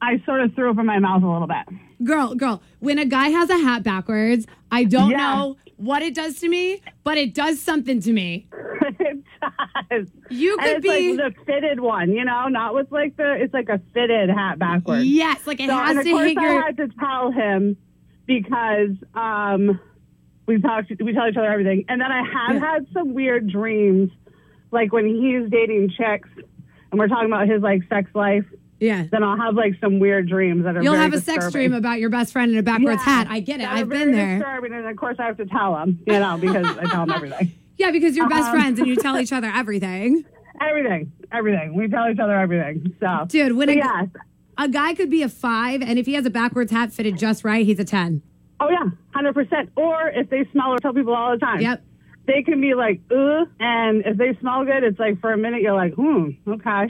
I 0.00 0.20
sort 0.26 0.40
of 0.40 0.54
threw 0.54 0.70
up 0.70 0.78
in 0.78 0.86
my 0.86 0.98
mouth 0.98 1.22
a 1.22 1.28
little 1.30 1.46
bit. 1.48 1.66
Girl, 2.04 2.34
girl, 2.34 2.62
when 2.80 2.98
a 2.98 3.04
guy 3.06 3.28
has 3.28 3.48
a 3.50 3.56
hat 3.58 3.82
backwards, 3.84 4.46
I 4.70 4.84
don't 4.84 5.10
Yeah. 5.10 5.18
know 5.34 5.56
what 5.76 6.02
it 6.02 6.14
does 6.14 6.38
to 6.40 6.48
me, 6.48 6.80
but 7.04 7.16
it 7.16 7.32
does 7.34 7.60
something 7.60 8.00
to 8.00 8.12
me. 8.12 8.46
does. 9.90 10.06
You 10.30 10.56
And 10.58 10.60
could 10.60 10.76
it's 10.76 10.82
be. 10.82 11.16
like 11.16 11.34
the 11.34 11.44
fitted 11.44 11.80
one, 11.80 12.12
you 12.12 12.24
know, 12.24 12.48
not 12.48 12.74
with 12.74 12.90
like 12.90 13.16
the. 13.16 13.34
It's 13.34 13.54
like 13.54 13.68
a 13.68 13.80
fitted 13.94 14.30
hat 14.30 14.58
backwards. 14.58 15.04
yes, 15.06 15.46
like 15.46 15.60
it 15.60 15.68
So, 15.68 15.76
and 15.78 15.86
has 15.88 15.96
of 15.98 16.04
to 16.04 16.10
course 16.10 16.28
hit 16.28 16.38
I 16.38 16.42
your. 16.52 16.62
had 16.62 16.76
to 16.78 16.88
tell 16.98 17.30
him 17.30 17.76
because 18.26 18.90
um, 19.14 19.80
we 20.46 20.60
talk 20.60 20.84
we 21.00 21.12
tell 21.12 21.28
each 21.28 21.36
other 21.36 21.50
everything, 21.50 21.84
and 21.88 22.00
then 22.00 22.10
I 22.12 22.22
have 22.22 22.60
had 22.60 22.86
some 22.92 23.14
weird 23.14 23.48
dreams, 23.50 24.10
like 24.70 24.92
when 24.92 25.06
he's 25.06 25.50
dating 25.50 25.90
chicks, 25.96 26.28
and 26.90 26.98
we're 26.98 27.08
talking 27.08 27.26
about 27.26 27.48
his 27.48 27.62
like 27.62 27.82
sex 27.88 28.10
life. 28.14 28.44
Yeah. 28.80 29.04
Then 29.12 29.22
I'll 29.22 29.36
have 29.36 29.54
like 29.54 29.74
some 29.80 30.00
weird 30.00 30.28
dreams 30.28 30.64
that 30.64 30.76
are. 30.76 30.82
You'll 30.82 30.94
have 30.94 31.12
a 31.12 31.20
sex 31.20 31.52
dream 31.52 31.72
about 31.72 32.00
your 32.00 32.10
best 32.10 32.32
friend 32.32 32.50
in 32.50 32.58
a 32.58 32.64
backwards 32.64 33.00
Yeah, 33.06 33.14
hat. 33.14 33.26
I 33.30 33.38
get 33.38 33.60
it. 33.60 33.68
I've 33.70 33.88
been 33.88 34.10
there. 34.10 34.38
Disturbing, 34.38 34.72
and 34.72 34.86
of 34.88 34.96
course 34.96 35.16
I 35.20 35.26
have 35.26 35.36
to 35.36 35.46
tell 35.46 35.76
him, 35.78 36.00
you 36.04 36.14
know, 36.18 36.36
because 36.36 36.66
I 36.78 36.84
tell 36.90 37.04
him 37.04 37.12
everything. 37.12 37.52
Yeah, 37.82 37.90
because 37.90 38.16
you're 38.16 38.28
best 38.28 38.48
Um, 38.50 38.52
friends 38.60 38.78
and 38.78 38.86
you 38.86 38.94
tell 38.96 39.18
each 39.18 39.32
other 39.38 39.50
everything. 39.52 40.24
Everything, 40.60 41.10
everything. 41.32 41.74
We 41.74 41.88
tell 41.88 42.08
each 42.08 42.20
other 42.20 42.38
everything. 42.38 42.94
So, 43.00 43.24
Dude, 43.26 43.56
when 43.56 43.68
a, 43.70 43.74
yes. 43.74 44.08
a 44.56 44.68
guy 44.68 44.94
could 44.94 45.10
be 45.10 45.22
a 45.22 45.28
five, 45.28 45.82
and 45.82 45.98
if 45.98 46.06
he 46.06 46.14
has 46.14 46.24
a 46.24 46.30
backwards 46.30 46.70
hat 46.70 46.92
fitted 46.92 47.18
just 47.18 47.42
right, 47.44 47.66
he's 47.66 47.80
a 47.80 47.84
10. 47.84 48.22
Oh 48.60 48.68
yeah, 48.70 48.84
hundred 49.12 49.34
percent. 49.34 49.70
Or 49.76 50.08
if 50.10 50.30
they 50.30 50.44
smell, 50.52 50.68
or 50.72 50.78
tell 50.78 50.92
people 50.94 51.12
all 51.14 51.32
the 51.32 51.38
time. 51.38 51.60
Yep. 51.60 51.82
They 52.28 52.44
can 52.44 52.60
be 52.60 52.74
like, 52.74 53.00
ugh, 53.10 53.48
and 53.58 54.04
if 54.06 54.16
they 54.16 54.38
smell 54.40 54.64
good, 54.64 54.84
it's 54.84 55.00
like 55.00 55.20
for 55.20 55.32
a 55.32 55.36
minute 55.36 55.62
you're 55.62 55.74
like, 55.74 55.94
hmm, 55.94 56.28
okay. 56.46 56.86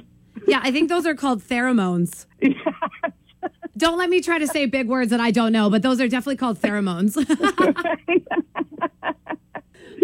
Yeah, 0.46 0.60
I 0.62 0.70
think 0.70 0.90
those 0.90 1.06
are 1.06 1.14
called 1.14 1.40
pheromones. 1.42 2.26
Don't 3.78 3.96
let 3.96 4.10
me 4.10 4.20
try 4.20 4.38
to 4.38 4.46
say 4.46 4.66
big 4.66 4.86
words 4.86 5.10
that 5.10 5.20
I 5.20 5.30
don't 5.30 5.50
know, 5.52 5.70
but 5.70 5.80
those 5.82 5.98
are 6.00 6.06
definitely 6.08 6.36
called 6.36 6.60
pheromones. 6.60 7.16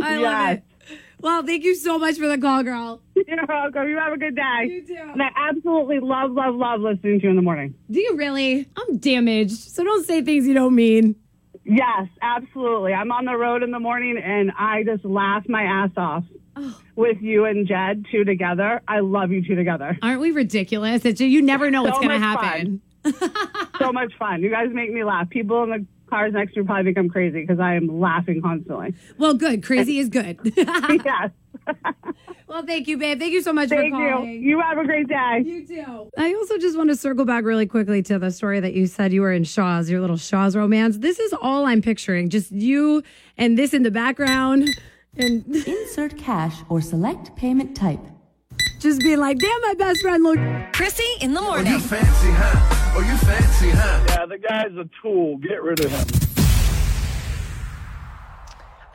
I 0.03 0.17
love 0.17 0.51
it. 0.53 0.63
Well, 1.21 1.43
thank 1.45 1.65
you 1.65 1.75
so 1.75 1.99
much 1.99 2.17
for 2.17 2.29
the 2.29 2.39
call, 2.39 2.63
girl. 2.63 3.03
You're 3.27 3.45
welcome. 3.49 3.89
You 3.89 3.99
have 3.99 4.13
a 4.13 4.19
good 4.19 4.37
day. 4.37 4.65
You 4.67 4.83
too. 4.87 4.97
And 5.13 5.23
I 5.23 5.29
absolutely 5.37 5.99
love, 6.01 6.31
love, 6.33 6.55
love 6.55 6.81
listening 6.81 7.19
to 7.21 7.25
you 7.25 7.31
in 7.31 7.37
the 7.37 7.43
morning. 7.43 7.75
Do 7.91 7.99
you 8.01 8.17
really? 8.17 8.69
I'm 8.77 8.99
damaged, 8.99 9.57
so 9.57 9.83
don't 9.85 10.07
say 10.07 10.23
things 10.23 10.47
you 10.47 10.55
don't 10.55 10.75
mean. 10.75 11.17
Yes, 11.65 12.09
absolutely. 12.23 12.95
I'm 12.95 13.11
on 13.13 13.25
the 13.25 13.37
road 13.37 13.63
in 13.63 13.73
the 13.73 13.81
morning 13.81 14.17
and 14.17 14.53
I 14.59 14.85
just 14.85 15.05
laugh 15.05 15.45
my 15.49 15.63
ass 15.65 15.91
off 15.97 16.25
Oh. 16.61 16.77
with 16.97 17.19
you 17.21 17.45
and 17.45 17.69
Jed 17.69 18.05
two 18.11 18.25
together. 18.25 18.81
I 18.89 18.99
love 19.01 19.31
you 19.31 19.47
two 19.47 19.55
together. 19.55 19.97
Aren't 20.03 20.21
we 20.21 20.33
ridiculous? 20.33 21.05
It's, 21.05 21.21
you 21.21 21.41
never 21.41 21.71
know 21.71 21.85
what's 21.85 21.99
going 21.99 22.09
to 22.09 22.19
happen. 22.19 22.81
so 23.79 23.93
much 23.93 24.13
fun. 24.19 24.43
You 24.43 24.51
guys 24.51 24.67
make 24.73 24.93
me 24.93 25.05
laugh. 25.05 25.31
People 25.31 25.63
in 25.63 25.71
the 25.71 25.87
cars 26.09 26.33
next 26.33 26.55
to 26.55 26.61
me 26.61 26.67
probably 26.67 26.85
think 26.85 26.99
I'm 26.99 27.09
crazy 27.09 27.41
because 27.41 27.61
I 27.61 27.75
am 27.75 28.01
laughing 28.01 28.41
constantly. 28.43 28.95
Well, 29.19 29.35
good. 29.35 29.63
Crazy 29.63 29.99
is 29.99 30.09
good. 30.09 30.39
yes. 30.57 31.31
well, 32.47 32.65
thank 32.65 32.89
you, 32.89 32.97
babe. 32.97 33.19
Thank 33.19 33.33
you 33.33 33.43
so 33.43 33.53
much 33.53 33.69
Thank 33.69 33.93
for 33.93 34.01
you. 34.01 34.13
calling. 34.13 34.43
You 34.43 34.61
have 34.61 34.79
a 34.79 34.85
great 34.85 35.09
day. 35.09 35.43
You 35.45 35.67
too. 35.67 36.11
I 36.17 36.35
also 36.35 36.59
just 36.59 36.77
want 36.77 36.91
to 36.91 36.97
circle 36.97 37.25
back 37.25 37.45
really 37.45 37.67
quickly 37.67 38.03
to 38.05 38.19
the 38.19 38.31
story 38.31 38.61
that 38.61 38.75
you 38.75 38.87
said 38.87 39.13
you 39.13 39.21
were 39.21 39.33
in 39.33 39.45
Shaw's, 39.45 39.91
your 39.91 40.01
little 40.01 40.17
Shaw's 40.17 40.57
romance. 40.57 40.99
This 40.99 41.19
is 41.19 41.33
all 41.35 41.67
I'm 41.67 41.83
picturing. 41.83 42.31
Just 42.31 42.53
you 42.53 43.03
and 43.37 43.59
this 43.59 43.75
in 43.75 43.83
the 43.83 43.91
background 43.91 44.69
and 45.17 45.45
Insert 45.67 46.17
cash 46.17 46.57
or 46.69 46.81
select 46.81 47.35
payment 47.37 47.77
type. 47.77 48.01
Just 48.79 49.01
being 49.01 49.19
like, 49.19 49.39
damn, 49.39 49.61
my 49.63 49.75
best 49.77 50.01
friend 50.03 50.23
look. 50.23 50.39
Krissy 50.73 51.21
in 51.21 51.35
the 51.35 51.41
morning. 51.43 51.67
Oh, 51.67 51.77
you 51.77 51.79
morning. 51.79 51.89
fancy, 51.89 52.31
huh? 52.31 52.95
Oh, 52.97 53.01
you 53.01 53.17
fancy, 53.19 53.71
huh? 53.71 54.05
Yeah, 54.09 54.27
the 54.27 54.39
guy's 54.39 54.73
a 54.77 54.89
tool. 55.03 55.37
Get 55.39 55.63
rid 55.63 55.81
of 55.85 55.91
him. 55.91 56.07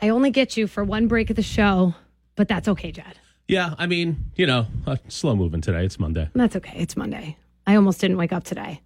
I 0.02 0.08
only 0.08 0.30
get 0.30 0.56
you 0.56 0.66
for 0.66 0.84
one 0.84 1.06
break 1.06 1.30
of 1.30 1.36
the 1.36 1.42
show. 1.42 1.94
but 2.36 2.48
that's 2.48 2.66
okay, 2.68 2.90
Jed. 2.92 3.18
Yeah, 3.46 3.74
I 3.78 3.86
mean, 3.86 4.30
you 4.36 4.46
know, 4.46 4.66
uh, 4.86 4.96
slow 5.08 5.36
moving 5.36 5.60
today. 5.60 5.84
It's 5.84 5.98
Monday. 5.98 6.28
That's 6.34 6.56
okay. 6.56 6.76
It's 6.78 6.96
Monday. 6.96 7.36
I 7.66 7.76
almost 7.76 8.00
didn't 8.00 8.16
wake 8.16 8.32
up 8.32 8.44
today. 8.44 8.80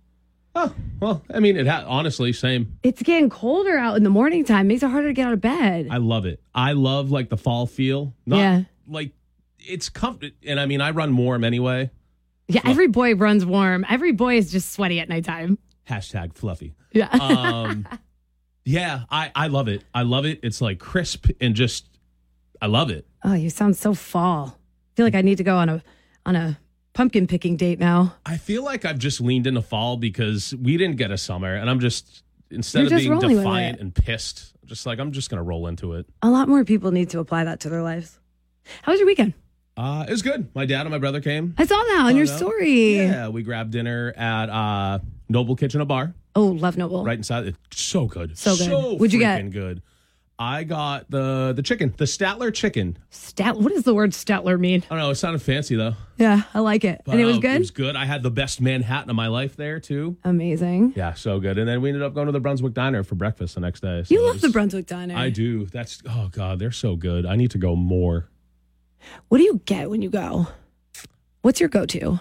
Oh, 0.56 0.74
well, 1.00 1.22
I 1.32 1.38
mean, 1.38 1.56
it 1.56 1.66
ha- 1.68 1.84
honestly, 1.86 2.32
same. 2.32 2.76
It's 2.82 3.02
getting 3.02 3.30
colder 3.30 3.78
out 3.78 3.96
in 3.96 4.02
the 4.02 4.10
morning 4.10 4.44
time. 4.44 4.66
Makes 4.66 4.82
it 4.82 4.90
harder 4.90 5.08
to 5.08 5.12
get 5.14 5.28
out 5.28 5.32
of 5.32 5.40
bed. 5.40 5.86
I 5.90 5.98
love 5.98 6.26
it. 6.26 6.40
I 6.54 6.72
love 6.72 7.12
like 7.12 7.28
the 7.28 7.36
fall 7.36 7.66
feel. 7.66 8.12
Not, 8.26 8.38
Yeah. 8.38 8.62
Like 8.88 9.12
it's 9.58 9.88
comfort, 9.88 10.32
and 10.46 10.58
I 10.60 10.66
mean, 10.66 10.80
I 10.80 10.90
run 10.90 11.16
warm 11.16 11.44
anyway. 11.44 11.90
yeah, 12.48 12.62
every 12.64 12.86
boy 12.88 13.14
runs 13.14 13.44
warm. 13.44 13.84
Every 13.88 14.12
boy 14.12 14.36
is 14.36 14.50
just 14.52 14.72
sweaty 14.72 15.00
at 15.00 15.08
nighttime. 15.08 15.58
Hashtag 15.88 16.34
fluffy. 16.34 16.74
Yeah. 16.92 17.08
Um, 17.08 17.86
yeah, 18.64 19.02
I 19.10 19.30
I 19.34 19.46
love 19.48 19.68
it. 19.68 19.84
I 19.94 20.02
love 20.02 20.24
it. 20.26 20.40
It's 20.42 20.60
like 20.60 20.78
crisp 20.78 21.26
and 21.40 21.54
just, 21.54 21.88
I 22.60 22.66
love 22.66 22.90
it. 22.90 23.06
oh, 23.24 23.34
you 23.34 23.50
sound 23.50 23.76
so 23.76 23.94
fall. 23.94 24.58
I 24.58 24.90
feel 24.96 25.06
like 25.06 25.14
I 25.14 25.22
need 25.22 25.38
to 25.38 25.44
go 25.44 25.56
on 25.56 25.68
a 25.68 25.82
on 26.26 26.36
a 26.36 26.58
pumpkin 26.94 27.26
picking 27.26 27.56
date 27.56 27.78
now. 27.78 28.14
I 28.26 28.36
feel 28.36 28.64
like 28.64 28.84
I've 28.84 28.98
just 28.98 29.20
leaned 29.20 29.46
into 29.46 29.62
fall 29.62 29.96
because 29.96 30.54
we 30.56 30.76
didn't 30.76 30.96
get 30.96 31.10
a 31.10 31.18
summer, 31.18 31.54
and 31.54 31.70
I'm 31.70 31.80
just 31.80 32.22
instead 32.50 32.80
You're 32.80 32.86
of 32.86 33.02
just 33.02 33.22
being 33.22 33.36
defiant 33.38 33.80
and 33.80 33.94
pissed, 33.94 34.52
just 34.64 34.84
like 34.86 34.98
I'm 34.98 35.12
just 35.12 35.30
gonna 35.30 35.42
roll 35.42 35.66
into 35.68 35.94
it. 35.94 36.06
A 36.22 36.30
lot 36.30 36.48
more 36.48 36.64
people 36.64 36.90
need 36.90 37.10
to 37.10 37.20
apply 37.20 37.44
that 37.44 37.60
to 37.60 37.68
their 37.68 37.82
lives. 37.82 38.18
How 38.82 38.92
was 38.92 38.98
your 39.00 39.06
weekend? 39.06 39.34
Uh, 39.78 40.04
it 40.08 40.10
was 40.10 40.22
good. 40.22 40.48
My 40.56 40.66
dad 40.66 40.80
and 40.80 40.90
my 40.90 40.98
brother 40.98 41.20
came. 41.20 41.54
I 41.56 41.64
saw 41.64 41.76
that 41.76 42.00
on 42.06 42.16
your 42.16 42.28
out. 42.28 42.36
story. 42.36 42.96
Yeah, 42.96 43.28
we 43.28 43.44
grabbed 43.44 43.70
dinner 43.70 44.12
at 44.16 44.50
uh, 44.50 44.98
Noble 45.28 45.54
Kitchen, 45.54 45.80
a 45.80 45.84
bar 45.84 46.14
Oh, 46.34 46.46
love 46.46 46.76
Noble. 46.76 47.04
right 47.04 47.16
inside. 47.16 47.46
It's 47.70 47.80
so 47.80 48.06
good, 48.06 48.36
So 48.36 48.56
good. 48.56 48.98
What'd 49.00 49.12
you 49.12 49.20
get? 49.20 49.48
Good. 49.50 49.82
I 50.40 50.62
got 50.64 51.10
the 51.10 51.52
the 51.54 51.62
chicken, 51.62 51.92
the 51.96 52.04
Statler 52.04 52.54
chicken. 52.54 52.96
Stat. 53.10 53.56
What 53.56 53.72
does 53.72 53.82
the 53.82 53.92
word 53.94 54.10
Statler 54.10 54.58
mean? 54.58 54.84
I 54.88 54.94
don't 54.94 54.98
know. 54.98 55.10
It 55.10 55.16
sounded 55.16 55.42
fancy 55.42 55.74
though. 55.74 55.94
Yeah, 56.16 56.42
I 56.54 56.60
like 56.60 56.84
it. 56.84 57.00
and 57.06 57.20
it 57.20 57.24
was 57.24 57.38
uh, 57.38 57.40
good. 57.40 57.56
It 57.56 57.58
was 57.58 57.70
good. 57.72 57.96
I 57.96 58.04
had 58.04 58.22
the 58.22 58.30
best 58.30 58.60
Manhattan 58.60 59.10
of 59.10 59.16
my 59.16 59.26
life 59.26 59.56
there 59.56 59.80
too. 59.80 60.16
Amazing. 60.22 60.92
Yeah, 60.94 61.14
so 61.14 61.40
good. 61.40 61.58
And 61.58 61.68
then 61.68 61.80
we 61.82 61.88
ended 61.88 62.02
up 62.04 62.14
going 62.14 62.26
to 62.26 62.32
the 62.32 62.38
Brunswick 62.40 62.72
Diner 62.74 63.02
for 63.02 63.16
breakfast 63.16 63.56
the 63.56 63.60
next 63.60 63.80
day. 63.80 64.04
So 64.04 64.14
You 64.14 64.24
love 64.24 64.34
was- 64.34 64.42
the 64.42 64.50
Brunswick 64.50 64.86
Diner. 64.86 65.16
I 65.16 65.30
do. 65.30 65.66
That's 65.66 66.00
oh 66.08 66.28
god, 66.30 66.58
they're 66.60 66.70
so 66.70 66.94
good. 66.94 67.26
I 67.26 67.34
need 67.34 67.50
to 67.52 67.58
go 67.58 67.74
more. 67.74 68.28
What 69.28 69.38
do 69.38 69.44
you 69.44 69.60
get 69.64 69.90
when 69.90 70.02
you 70.02 70.10
go? 70.10 70.48
What's 71.42 71.60
your 71.60 71.68
go-to? 71.68 72.20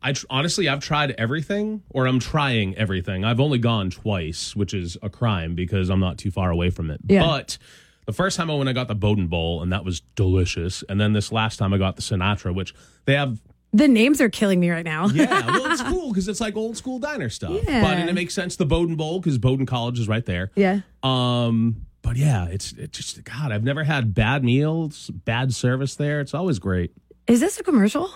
I 0.00 0.12
tr- 0.12 0.26
honestly, 0.30 0.68
I've 0.68 0.80
tried 0.80 1.10
everything, 1.18 1.82
or 1.90 2.06
I'm 2.06 2.20
trying 2.20 2.76
everything. 2.76 3.24
I've 3.24 3.40
only 3.40 3.58
gone 3.58 3.90
twice, 3.90 4.54
which 4.54 4.72
is 4.72 4.96
a 5.02 5.10
crime 5.10 5.54
because 5.54 5.88
I'm 5.90 6.00
not 6.00 6.18
too 6.18 6.30
far 6.30 6.50
away 6.50 6.70
from 6.70 6.90
it. 6.90 7.00
Yeah. 7.08 7.24
But 7.26 7.58
the 8.06 8.12
first 8.12 8.36
time 8.36 8.50
I 8.50 8.54
went, 8.54 8.68
I 8.68 8.72
got 8.72 8.86
the 8.88 8.94
Bowdoin 8.94 9.26
Bowl, 9.26 9.60
and 9.60 9.72
that 9.72 9.84
was 9.84 10.00
delicious. 10.14 10.84
And 10.88 11.00
then 11.00 11.14
this 11.14 11.32
last 11.32 11.56
time, 11.56 11.74
I 11.74 11.78
got 11.78 11.96
the 11.96 12.02
Sinatra, 12.02 12.54
which 12.54 12.74
they 13.06 13.14
have. 13.14 13.40
The 13.72 13.88
names 13.88 14.20
are 14.20 14.30
killing 14.30 14.60
me 14.60 14.70
right 14.70 14.84
now. 14.84 15.08
Yeah, 15.08 15.46
well, 15.46 15.70
it's 15.72 15.82
cool 15.82 16.08
because 16.10 16.28
it's 16.28 16.40
like 16.40 16.56
old 16.56 16.76
school 16.76 17.00
diner 17.00 17.28
stuff. 17.28 17.60
Yeah. 17.64 17.82
But 17.82 17.98
and 17.98 18.08
it 18.08 18.14
makes 18.14 18.34
sense 18.34 18.54
the 18.54 18.64
Bowdoin 18.66 18.96
Bowl 18.96 19.18
because 19.20 19.36
Bowdoin 19.36 19.66
College 19.66 19.98
is 19.98 20.06
right 20.08 20.24
there. 20.24 20.52
yeah. 20.54 20.80
Um, 21.02 21.84
but 22.08 22.16
yeah, 22.16 22.46
it's 22.46 22.72
it 22.72 22.92
just 22.92 23.22
God, 23.24 23.52
I've 23.52 23.62
never 23.62 23.84
had 23.84 24.14
bad 24.14 24.42
meals, 24.42 25.10
bad 25.10 25.52
service 25.54 25.94
there. 25.96 26.20
It's 26.20 26.32
always 26.32 26.58
great. 26.58 26.92
Is 27.26 27.38
this 27.40 27.60
a 27.60 27.62
commercial? 27.62 28.10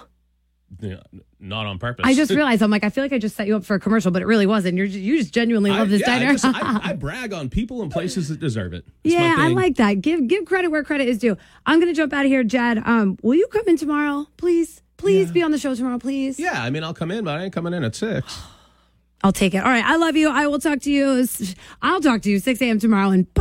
Yeah, 0.81 1.03
not 1.39 1.67
on 1.67 1.79
purpose. 1.79 2.07
I 2.07 2.15
just 2.15 2.31
realized 2.35 2.63
I'm 2.63 2.71
like 2.71 2.85
I 2.85 2.89
feel 2.89 3.05
like 3.05 3.13
I 3.13 3.19
just 3.19 3.37
set 3.37 3.47
you 3.47 3.55
up 3.55 3.67
for 3.67 3.75
a 3.75 3.81
commercial, 3.81 4.11
but 4.11 4.23
it 4.23 4.25
really 4.25 4.47
wasn't. 4.47 4.79
You're 4.79 4.87
you 4.87 5.19
just 5.19 5.35
genuinely 5.35 5.71
love 5.71 5.89
I- 5.89 5.91
this 5.91 6.01
yeah, 6.01 6.11
I 6.15 6.19
diner. 6.21 6.33
just- 6.33 6.45
I, 6.47 6.81
I 6.85 6.93
brag 6.95 7.35
on 7.35 7.51
people 7.51 7.83
and 7.83 7.93
places 7.93 8.31
that 8.31 8.41
deserve 8.41 8.73
it. 8.73 8.87
It's 9.05 9.13
yeah, 9.13 9.37
I 9.39 9.49
like 9.49 9.77
that. 9.77 10.01
Give 10.01 10.27
give 10.27 10.47
credit 10.47 10.71
where 10.71 10.85
credit 10.85 11.07
is 11.07 11.19
due. 11.19 11.37
I'm 11.67 11.79
gonna 11.79 11.93
jump 11.93 12.15
out 12.15 12.25
of 12.25 12.31
here, 12.31 12.45
Jed. 12.45 12.79
Um, 12.79 13.19
will 13.23 13.35
you 13.35 13.47
come 13.49 13.65
in 13.69 13.77
tomorrow, 13.77 14.27
please? 14.39 14.81
Please 14.97 15.31
be 15.33 15.43
on 15.43 15.51
the 15.51 15.59
show 15.59 15.75
tomorrow, 15.75 15.99
please. 15.99 16.39
Yeah, 16.39 16.63
I 16.63 16.71
mean, 16.71 16.83
I'll 16.83 16.95
come 16.95 17.11
in, 17.11 17.25
but 17.25 17.39
I 17.39 17.45
ain't 17.45 17.53
coming 17.53 17.75
in 17.75 17.83
at 17.85 17.95
six. 17.95 18.41
I'll 19.25 19.33
take 19.33 19.55
it. 19.55 19.59
All 19.59 19.71
right, 19.71 19.85
I 19.85 19.97
love 19.97 20.17
you. 20.17 20.29
I 20.31 20.49
will 20.49 20.59
talk 20.59 20.81
to 20.81 20.91
you. 20.91 21.25
I'll 21.81 22.01
talk 22.01 22.23
to 22.23 22.31
you 22.31 22.39
6 22.41 22.61
a.m. 22.61 22.79
tomorrow 22.79 23.11
and. 23.11 23.33